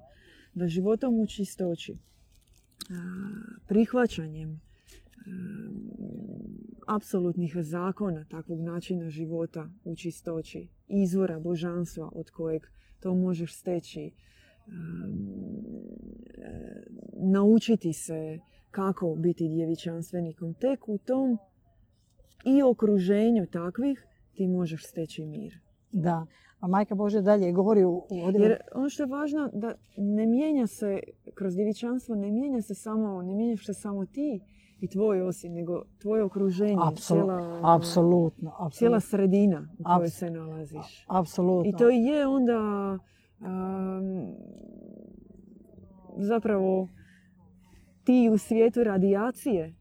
Da 0.55 0.69
životom 0.69 1.21
u 1.21 1.27
čistoći, 1.27 1.97
prihvaćanjem 3.69 4.61
apsolutnih 6.87 7.57
zakona 7.61 8.25
takvog 8.25 8.61
načina 8.61 9.11
života 9.11 9.71
u 9.85 9.97
čistoći, 9.97 10.69
izvora 10.89 11.41
božanstva 11.41 12.11
od 12.13 12.31
kojeg 12.31 12.63
to 13.01 13.15
možeš 13.15 13.55
steći, 13.55 14.11
naučiti 17.17 17.93
se 17.93 18.39
kako 18.73 19.15
biti 19.15 19.49
djevičanstvenikom. 19.49 20.55
Tek 20.55 20.89
u 20.89 20.99
tom 20.99 21.39
i 22.45 22.63
okruženju 22.63 23.47
takvih 23.47 24.07
ti 24.35 24.49
možeš 24.49 24.87
steći 24.87 25.27
mir. 25.27 25.53
Da, 25.93 26.27
a 26.61 26.69
majka 26.69 26.95
Bože 26.95 27.21
dalje 27.21 27.53
govori 27.53 27.85
u 27.85 28.07
Jer 28.11 28.57
ono 28.75 28.89
što 28.89 29.03
je 29.03 29.07
važno 29.07 29.51
da 29.53 29.75
ne 29.97 30.27
mijenja 30.27 30.67
se 30.67 31.01
kroz 31.35 31.55
djevičanstvo, 31.55 32.15
ne 32.15 32.33
mijenja 32.33 32.63
se 32.63 32.75
samo, 32.75 33.23
ne 33.23 33.35
mijenjaš 33.35 33.67
se 33.67 33.75
samo 33.75 34.07
ti 34.07 34.41
i 34.81 34.89
tvoj 34.89 35.23
osim, 35.23 35.53
nego 35.53 35.83
tvoje 36.01 36.25
okruženje, 36.25 36.77
cijela, 36.97 37.61
apsolutno, 37.77 38.71
cijela 38.73 39.01
sredina 39.01 39.69
u 39.79 39.85
kojoj 39.97 40.09
se 40.09 40.31
nalaziš. 40.31 41.05
Apsolutno. 41.09 41.71
I 41.71 41.73
to 41.73 41.89
je 41.89 42.27
onda 42.27 42.59
zapravo 46.19 46.89
ti 48.05 48.31
u 48.33 48.39
svijetu 48.39 48.85
radijacije, 48.85 49.75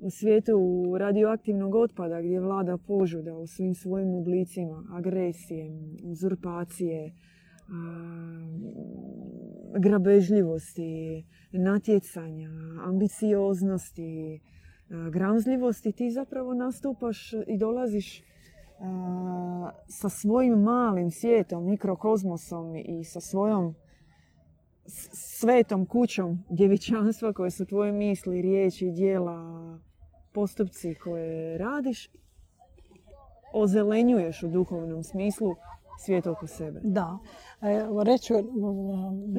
u 0.00 0.10
svijetu 0.10 0.58
radioaktivnog 0.98 1.74
otpada 1.74 2.22
gdje 2.22 2.40
vlada 2.40 2.78
požuda 2.86 3.34
u 3.34 3.46
svim 3.46 3.74
svojim 3.74 4.14
oblicima, 4.14 4.84
agresije, 4.92 5.70
uzurpacije, 6.04 7.12
grabežljivosti, 9.78 11.24
natjecanja, 11.52 12.50
ambicioznosti, 12.84 14.40
gramzljivosti, 15.12 15.92
ti 15.92 16.10
zapravo 16.10 16.54
nastupaš 16.54 17.32
i 17.32 17.58
dolaziš 17.58 18.22
sa 19.88 20.08
svojim 20.08 20.58
malim 20.58 21.10
svijetom, 21.10 21.70
mikrokozmosom 21.70 22.76
i 22.76 23.04
sa 23.04 23.20
svojom 23.20 23.74
svetom 25.12 25.86
kućom 25.86 26.44
djevičanstva 26.50 27.32
koje 27.32 27.50
su 27.50 27.64
tvoje 27.64 27.92
misli, 27.92 28.42
riječi, 28.42 28.90
dijela, 28.90 29.78
postupci 30.32 30.94
koje 30.94 31.58
radiš, 31.58 32.10
ozelenjuješ 33.52 34.42
u 34.42 34.48
duhovnom 34.48 35.02
smislu 35.02 35.54
svijet 35.98 36.26
oko 36.26 36.46
sebe. 36.46 36.80
Da. 36.84 37.18
Reću... 38.04 38.34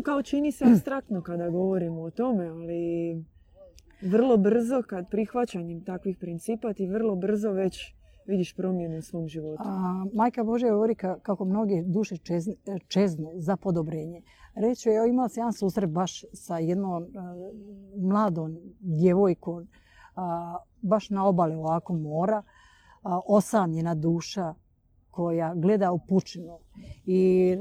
Kao 0.03 0.21
čini 0.21 0.51
se 0.51 0.65
abstraktno 0.65 1.21
kada 1.21 1.49
govorimo 1.49 2.01
o 2.01 2.11
tome, 2.11 2.45
ali 2.45 3.23
vrlo 4.01 4.37
brzo 4.37 4.83
kad 4.87 5.09
prihvaćanjem 5.09 5.83
takvih 5.83 6.17
principa 6.17 6.73
ti 6.73 6.87
vrlo 6.87 7.15
brzo 7.15 7.51
već 7.51 7.93
vidiš 8.28 8.55
promjene 8.55 8.97
u 8.97 9.01
svom 9.01 9.28
životu. 9.28 9.63
Majka 10.13 10.43
Božja 10.43 10.71
govori 10.71 10.95
kako 10.95 11.45
mnoge 11.45 11.84
duše 11.84 12.15
čeznu 12.88 13.32
za 13.36 13.57
podobrenje. 13.57 14.21
Reću, 14.55 14.89
ja 14.89 15.05
imala 15.05 15.30
sam 15.30 15.41
jedan 15.41 15.53
susret 15.53 15.89
baš 15.89 16.25
sa 16.34 16.57
jednom 16.57 17.05
mladom 17.97 18.57
djevojkom, 18.80 19.67
baš 20.82 21.09
na 21.09 21.25
obali 21.25 21.55
ovako 21.55 21.93
mora, 21.93 22.43
osamljena 23.28 23.95
duša 23.95 24.53
koja 25.11 25.53
gleda 25.55 25.91
u 25.91 25.99
pučinu. 26.09 26.59
I 27.05 27.51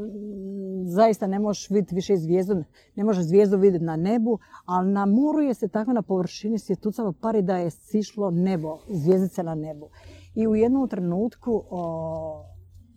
zaista 0.84 1.26
ne 1.26 1.38
možeš 1.38 1.70
vidjeti 1.70 1.94
više 1.94 2.16
zvijezdu, 2.16 2.64
ne 2.94 3.04
možeš 3.04 3.24
zvijezdu 3.24 3.58
vidjeti 3.58 3.84
na 3.84 3.96
nebu, 3.96 4.38
ali 4.64 4.92
na 4.92 5.06
moru 5.06 5.40
je 5.40 5.54
se 5.54 5.68
tako 5.68 5.92
na 5.92 6.02
površini 6.02 6.58
svjetucalo 6.58 7.12
pari 7.12 7.42
da 7.42 7.56
je 7.56 7.70
sišlo 7.70 8.30
nebo, 8.30 8.78
zvijezdice 8.88 9.42
na 9.42 9.54
nebu. 9.54 9.88
I 10.36 10.46
u 10.46 10.54
jednom 10.54 10.88
trenutku 10.88 11.64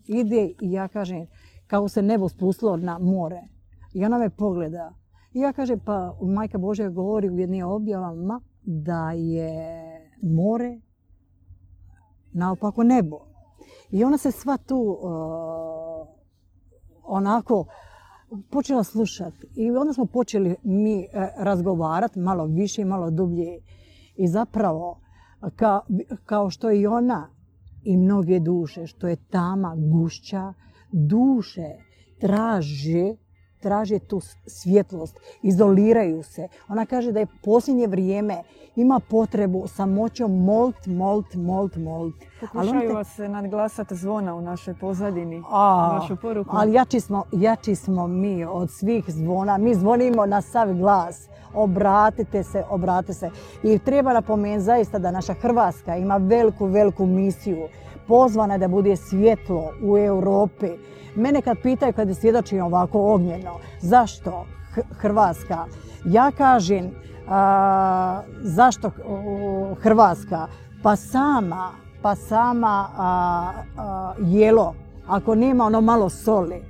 ide 0.07 0.45
i 0.61 0.71
ja 0.71 0.87
kažem, 0.87 1.27
kako 1.67 1.89
se 1.89 2.01
nebo 2.01 2.29
spustilo 2.29 2.77
na 2.77 2.99
more. 2.99 3.41
I 3.93 4.05
ona 4.05 4.17
me 4.17 4.29
pogleda. 4.29 4.93
I 5.33 5.39
ja 5.39 5.53
kažem, 5.53 5.79
pa 5.85 6.17
majka 6.21 6.57
Božja 6.57 6.89
govori 6.89 7.29
u 7.29 7.37
jednim 7.37 7.67
objavama 7.67 8.41
da 8.61 9.11
je 9.11 9.51
more 10.21 10.79
naopako 12.33 12.83
nebo. 12.83 13.19
I 13.89 14.03
ona 14.03 14.17
se 14.17 14.31
sva 14.31 14.57
tu 14.57 14.97
onako 17.03 17.65
počela 18.49 18.83
slušati. 18.83 19.47
I 19.55 19.71
onda 19.71 19.93
smo 19.93 20.05
počeli 20.05 20.55
mi 20.63 21.01
e, 21.01 21.07
razgovarati 21.37 22.19
malo 22.19 22.45
više 22.45 22.81
i 22.81 22.85
malo 22.85 23.11
dublje. 23.11 23.59
I 24.15 24.27
zapravo, 24.27 24.99
kao 26.25 26.49
što 26.49 26.71
i 26.71 26.87
ona 26.87 27.29
i 27.83 27.97
mnoge 27.97 28.39
duše, 28.39 28.87
što 28.87 29.07
je 29.07 29.15
tama 29.15 29.75
gušća, 29.75 30.53
duše 30.91 31.67
traže 32.19 33.15
traže 33.59 33.99
tu 33.99 34.19
svjetlost, 34.47 35.19
izoliraju 35.43 36.23
se. 36.23 36.47
Ona 36.67 36.85
kaže 36.85 37.11
da 37.11 37.19
je 37.19 37.27
posljednje 37.43 37.87
vrijeme 37.87 38.43
ima 38.81 38.99
potrebu 39.09 39.67
samoćom 39.67 40.43
molt, 40.43 40.85
molt, 40.85 41.35
molt, 41.35 41.75
molt. 41.75 42.15
Pokušaju 42.41 42.93
vas 42.93 43.15
se 43.15 43.29
nadglasati 43.29 43.95
zvona 43.95 44.35
u 44.35 44.41
našoj 44.41 44.73
pozadini, 44.73 45.43
A, 45.51 45.97
vašu 45.99 46.15
poruku. 46.15 46.49
Ali 46.53 46.73
jači 46.73 46.99
smo, 46.99 47.23
jači 47.31 47.75
smo 47.75 48.07
mi 48.07 48.45
od 48.45 48.71
svih 48.71 49.03
zvona. 49.07 49.57
Mi 49.57 49.75
zvonimo 49.75 50.25
na 50.25 50.41
sav 50.41 50.73
glas. 50.73 51.27
Obratite 51.53 52.43
se, 52.43 52.63
obratite 52.69 53.13
se. 53.13 53.29
I 53.63 53.79
treba 53.79 54.13
napomenuti 54.13 54.63
zaista 54.63 54.99
da 54.99 55.11
naša 55.11 55.33
Hrvatska 55.33 55.95
ima 55.95 56.17
veliku, 56.17 56.65
veliku 56.65 57.05
misiju. 57.05 57.67
Pozvana 58.07 58.57
da 58.57 58.67
bude 58.67 58.95
svjetlo 58.95 59.71
u 59.83 59.97
Europi 59.97 60.69
Mene 61.15 61.41
kad 61.41 61.57
pitaju 61.63 61.93
kad 61.93 62.09
je 62.09 62.15
svjedočim 62.15 62.63
ovako 62.63 63.13
ognjeno, 63.13 63.59
zašto 63.79 64.45
Hrvatska? 64.91 65.65
Ja 66.05 66.31
kažem, 66.37 66.91
zašto 68.41 68.91
Hrvatska? 69.81 70.47
Pa 70.83 70.95
sama, 70.95 71.71
pa 72.01 72.15
sama 72.15 72.89
jelo, 74.19 74.75
ako 75.07 75.35
nema 75.35 75.65
ono 75.65 75.81
malo 75.81 76.09
soli, 76.09 76.61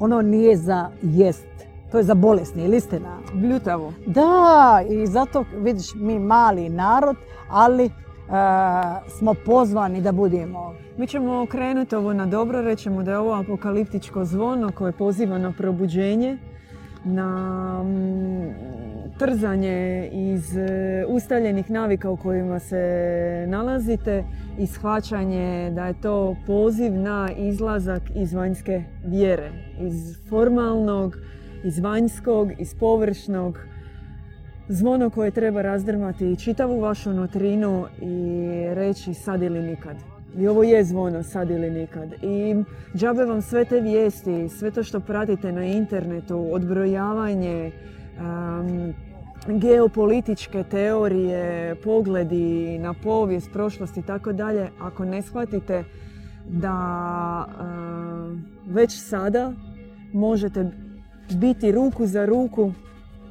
ono 0.00 0.22
nije 0.22 0.56
za 0.56 0.90
jest. 1.02 1.46
To 1.92 1.98
je 1.98 2.04
za 2.04 2.14
bolesni, 2.14 2.64
ili 2.64 2.76
istina? 2.76 3.18
Bljutavo. 3.34 3.92
Da, 4.06 4.80
i 4.90 5.06
zato 5.06 5.44
vidiš 5.56 5.94
mi 5.94 6.18
mali 6.18 6.68
narod, 6.68 7.16
ali 7.50 7.90
smo 9.18 9.34
pozvani 9.46 10.00
da 10.00 10.12
budemo. 10.12 10.74
Mi 10.96 11.06
ćemo 11.06 11.46
krenuti 11.46 11.96
ovo 11.96 12.12
na 12.12 12.26
dobro, 12.26 12.62
rećemo 12.62 13.02
da 13.02 13.10
je 13.10 13.18
ovo 13.18 13.34
apokaliptičko 13.34 14.24
zvono 14.24 14.72
koje 14.72 14.92
poziva 14.92 15.38
na 15.38 15.52
probuđenje, 15.52 16.38
na 17.04 17.28
mm, 17.82 18.77
trzanje 19.18 20.08
iz 20.12 20.56
e, 20.56 21.04
ustaljenih 21.08 21.70
navika 21.70 22.10
u 22.10 22.16
kojima 22.16 22.58
se 22.58 23.44
nalazite 23.48 24.24
i 24.58 24.66
shvaćanje 24.66 25.70
da 25.74 25.86
je 25.86 26.00
to 26.02 26.36
poziv 26.46 26.92
na 26.92 27.28
izlazak 27.36 28.02
iz 28.14 28.34
vanjske 28.34 28.82
vjere, 29.04 29.50
iz 29.80 30.16
formalnog, 30.28 31.16
iz 31.64 31.78
vanjskog, 31.78 32.48
iz 32.58 32.74
površnog, 32.74 33.58
zvono 34.68 35.10
koje 35.10 35.30
treba 35.30 35.62
razdrmati 35.62 36.36
čitavu 36.36 36.80
vašu 36.80 37.12
nutrinu 37.12 37.86
i 38.02 38.40
reći 38.74 39.14
sad 39.14 39.42
ili 39.42 39.62
nikad. 39.62 39.96
I 40.38 40.48
ovo 40.48 40.62
je 40.62 40.84
zvono 40.84 41.22
sad 41.22 41.50
ili 41.50 41.70
nikad. 41.70 42.14
I 42.22 42.54
džabe 42.96 43.24
vam 43.24 43.42
sve 43.42 43.64
te 43.64 43.80
vijesti, 43.80 44.48
sve 44.48 44.70
to 44.70 44.82
što 44.82 45.00
pratite 45.00 45.52
na 45.52 45.64
internetu, 45.64 46.48
odbrojavanje, 46.52 47.72
geopolitičke 49.46 50.64
teorije, 50.64 51.74
pogledi 51.84 52.78
na 52.78 52.94
povijest, 52.94 53.52
prošlost 53.52 53.96
i 53.96 54.02
tako 54.02 54.32
dalje, 54.32 54.70
ako 54.80 55.04
ne 55.04 55.22
shvatite 55.22 55.84
da 56.48 57.44
već 58.66 59.00
sada 59.00 59.52
možete 60.12 60.70
biti 61.34 61.72
ruku 61.72 62.06
za 62.06 62.26
ruku 62.26 62.72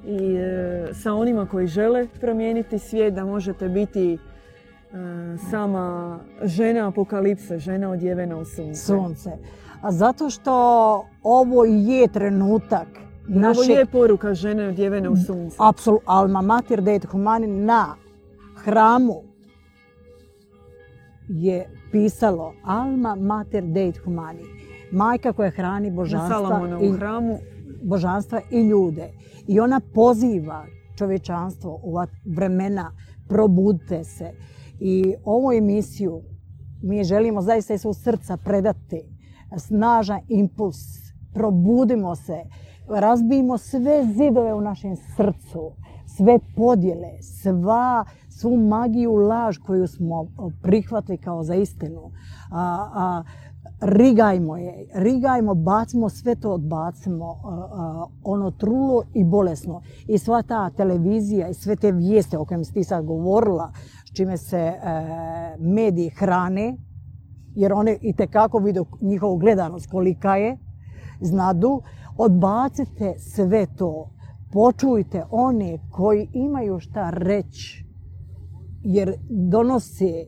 i 0.05 0.36
e, 0.36 0.88
sa 0.93 1.14
onima 1.14 1.45
koji 1.45 1.68
žele 1.68 2.08
promijeniti 2.22 2.80
svijet, 2.80 3.14
da 3.14 3.26
možete 3.26 3.70
biti 3.70 4.14
e, 4.14 4.18
sama 5.51 6.20
žena 6.43 6.88
apokalipse, 6.88 7.60
žena 7.60 7.89
odjevena 7.89 8.38
u 8.38 8.45
sunce. 8.45 8.82
Sunce. 8.82 9.32
A 9.82 9.91
zato 9.91 10.30
što 10.30 10.53
ovo 11.24 11.66
je 11.66 12.08
trenutak 12.08 12.88
Ovo 13.30 13.63
je 13.63 13.86
poruka 13.86 14.34
žene 14.34 14.67
odjevene 14.67 15.09
u 15.09 15.15
sunce. 15.15 15.55
Apsolutno. 15.59 16.11
Alma 16.11 16.41
Mater 16.41 16.82
Deit 16.82 17.05
Humani 17.05 17.47
na 17.47 17.95
hramu 18.55 19.23
je 21.28 21.69
pisalo 21.91 22.53
Alma 22.63 23.15
Mater 23.15 23.63
Deit 23.63 23.97
Humani. 23.97 24.43
Majka 24.91 25.34
koja 25.34 25.49
hrani 25.49 25.91
božanstva, 25.91 26.80
i, 26.82 26.91
hramu. 26.91 27.39
božanstva 27.84 28.41
i 28.51 28.61
ljude. 28.61 29.09
I 29.47 29.59
ona 29.59 29.82
poziva 29.93 30.65
čovječanstvo 30.97 31.80
u 31.84 31.89
ova 31.89 32.07
vremena, 32.25 32.91
probudite 33.28 34.03
se. 34.03 34.32
I 34.80 35.15
ovu 35.23 35.51
emisiju 35.53 36.21
mi 36.82 37.03
želimo 37.03 37.41
zaista 37.41 37.73
iz 37.73 37.82
svog 37.82 37.95
srca 37.95 38.38
predati 38.38 39.01
snažan 39.57 40.19
impuls. 40.28 40.78
Probudimo 41.34 42.15
se, 42.15 42.43
razbijimo 42.89 43.57
sve 43.57 44.05
zidove 44.05 44.53
u 44.53 44.61
našem 44.61 44.95
srcu, 44.95 45.71
sve 46.05 46.39
podjele, 46.55 47.21
sva, 47.21 48.05
svu 48.29 48.57
magiju 48.57 49.15
laž 49.15 49.57
koju 49.57 49.88
smo 49.88 50.27
prihvatili 50.61 51.17
kao 51.17 51.43
za 51.43 51.55
istinu. 51.55 52.11
a, 52.51 53.23
rigajmo 53.81 54.57
je, 54.57 54.88
rigajmo, 54.93 55.55
bacimo 55.55 56.09
sve 56.09 56.35
to, 56.35 56.51
odbacimo, 56.51 57.35
ono 58.23 58.51
trulo 58.51 59.03
i 59.13 59.23
bolesno. 59.23 59.81
I 60.07 60.17
sva 60.17 60.41
ta 60.41 60.69
televizija 60.69 61.49
i 61.49 61.53
sve 61.53 61.75
te 61.75 61.91
vijeste 61.91 62.38
o 62.38 62.45
kojem 62.45 62.65
si 62.65 62.83
sad 62.83 63.05
govorila, 63.05 63.71
s 64.05 64.15
čime 64.15 64.38
se 64.38 64.57
e, 64.57 64.79
mediji 65.59 66.09
hrane, 66.09 66.77
jer 67.55 67.73
one 67.73 67.97
i 68.01 68.13
tekako 68.13 68.59
vide 68.59 68.81
njihovu 69.01 69.38
gledanost 69.38 69.91
kolika 69.91 70.35
je, 70.35 70.57
znadu, 71.21 71.81
odbacite 72.18 73.13
sve 73.20 73.68
to. 73.78 74.09
počujte 74.51 75.24
one 75.32 75.80
koji 75.91 76.30
imaju 76.34 76.80
šta 76.80 77.09
reći, 77.09 77.86
jer 78.84 79.13
donose 79.30 80.26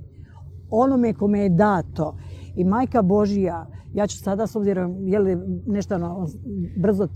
onome 0.69 1.13
kome 1.13 1.39
je 1.39 1.49
dato. 1.49 2.17
I 2.55 2.63
majka 2.63 3.01
Božija, 3.01 3.67
ja 3.93 4.07
ću 4.07 4.17
sada 4.17 4.47
s 4.47 4.55
obzirom, 4.55 4.95
je 4.99 5.19
li 5.19 5.37
nešto 5.67 5.95
ono, 5.95 6.27
brzo 6.77 7.07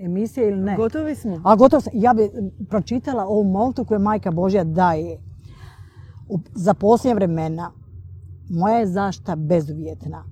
emisije 0.00 0.48
ili 0.48 0.60
ne? 0.60 0.76
Gotovi 0.76 1.14
smo. 1.14 1.40
A 1.44 1.56
gotovo 1.56 1.80
sam. 1.80 1.92
Ja 1.96 2.14
bi 2.14 2.30
pročitala 2.68 3.24
ovu 3.24 3.44
moltu 3.44 3.84
koju 3.84 4.00
majka 4.00 4.30
Božja 4.30 4.64
daje. 4.64 5.18
U- 6.28 6.38
Za 6.54 6.74
posljednje 6.74 7.14
vremena 7.14 7.72
moja 8.50 8.78
je 8.78 8.86
zašta 8.86 9.36
bezuvjetna. 9.36 10.24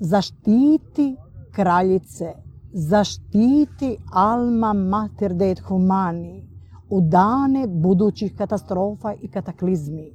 Zaštiti 0.00 1.16
kraljice, 1.52 2.26
zaštiti 2.72 3.96
alma 4.12 4.72
mater 4.72 5.34
de 5.34 5.50
et 5.50 5.58
humani 5.58 6.48
u 6.90 7.00
dane 7.00 7.66
budućih 7.68 8.34
katastrofa 8.36 9.12
i 9.22 9.28
kataklizmi. 9.28 10.12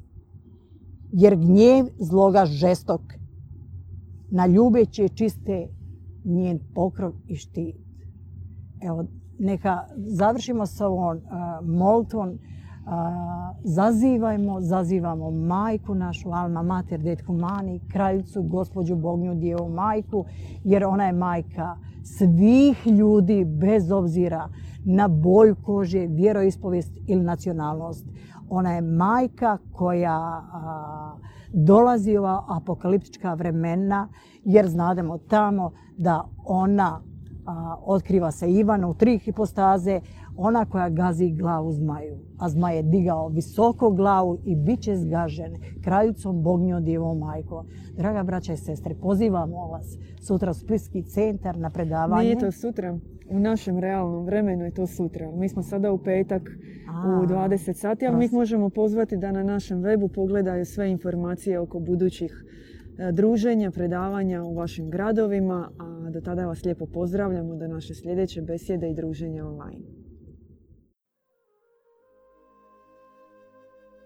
Jer 1.12 1.36
gnjev 1.36 1.86
zloga 2.00 2.46
žestok, 2.46 3.02
na 4.32 4.48
ljubeće 4.48 5.08
čiste 5.08 5.68
njen 6.26 6.60
pokrov 6.76 7.12
i 7.28 7.36
štit. 7.36 7.76
Evo, 8.82 9.06
neka 9.40 9.86
završimo 9.96 10.66
s 10.66 10.82
ovom 10.82 11.18
a, 11.30 11.60
molitvom. 11.64 12.40
A, 12.86 13.54
zazivajmo, 13.64 14.62
zazivamo 14.62 15.32
majku 15.32 15.96
našu, 15.96 16.30
Alma 16.32 16.62
Mater 16.62 17.00
Det 17.00 17.22
Humani, 17.26 17.80
kraljicu, 17.92 18.44
gospođu 18.44 18.96
Bognju, 18.96 19.36
Djevu 19.36 19.70
majku, 19.70 20.26
jer 20.64 20.86
ona 20.86 21.06
je 21.06 21.14
majka 21.14 21.76
svih 22.04 22.88
ljudi 22.88 23.46
bez 23.46 23.92
obzira 23.92 24.50
na 24.86 25.08
boju 25.08 25.56
kože, 25.56 26.08
vjeroispovijest 26.08 26.92
ili 27.08 27.24
nacionalnost. 27.24 28.06
Ona 28.50 28.74
je 28.74 28.82
majka 28.82 29.58
koja 29.72 30.14
a, 30.14 31.18
dolazi 31.54 32.18
u 32.18 32.24
apokaliptička 32.48 33.34
vremena, 33.34 34.10
jer 34.44 34.68
znademo 34.68 35.18
tamo 35.18 35.72
da 35.98 36.26
ona 36.46 37.02
otkriva 37.86 38.32
se 38.32 38.52
Ivanu 38.52 38.90
u 38.90 38.94
tri 38.94 39.18
hipostaze, 39.18 40.02
ona 40.38 40.66
koja 40.66 40.90
gazi 40.90 41.32
glavu 41.32 41.72
zmaju. 41.72 42.18
A 42.38 42.50
zmaj 42.50 42.76
je 42.76 42.84
digao 42.84 43.28
visoko 43.28 43.92
glavu 43.92 44.38
i 44.46 44.56
bit 44.56 44.82
će 44.82 44.96
zgažen 44.96 45.56
kraljicom 45.84 46.44
Bognjom 46.44 46.84
Djevom 46.84 47.18
majko. 47.18 47.66
Draga 47.98 48.24
braća 48.24 48.54
i 48.54 48.58
sestre, 48.58 48.96
pozivamo 49.02 49.68
vas 49.68 49.98
sutra 50.22 50.52
u 50.52 50.54
Splitski 50.54 51.04
centar 51.04 51.58
na 51.58 51.70
predavanje. 51.70 52.24
Nije 52.24 52.40
to 52.40 52.52
sutra. 52.52 52.98
U 53.30 53.40
našem 53.40 53.80
realnom 53.80 54.26
vremenu 54.26 54.66
je 54.66 54.72
to 54.72 54.88
sutra. 54.88 55.32
Mi 55.32 55.50
smo 55.50 55.64
sada 55.64 55.92
u 55.92 55.98
petak 55.98 56.42
A, 56.90 57.20
u 57.24 57.28
20 57.28 57.74
sati, 57.74 58.08
ali 58.08 58.18
mi 58.18 58.26
ih 58.26 58.34
možemo 58.34 58.70
pozvati 58.70 59.18
da 59.18 59.32
na 59.32 59.44
našem 59.44 59.82
webu 59.82 60.08
pogledaju 60.08 60.66
sve 60.66 60.92
informacije 60.92 61.60
oko 61.60 61.80
budućih 61.80 62.46
e, 62.98 63.12
druženja, 63.12 63.72
predavanja 63.72 64.44
u 64.44 64.56
vašim 64.56 64.90
gradovima, 64.90 65.70
a 65.80 66.10
do 66.10 66.22
tada 66.22 66.46
vas 66.46 66.64
lijepo 66.64 66.86
pozdravljamo 66.86 67.56
do 67.56 67.68
naše 67.68 67.96
sljedeće 67.96 68.42
besjede 68.42 68.90
i 68.90 68.94
druženja 68.94 69.46
online. 69.48 70.03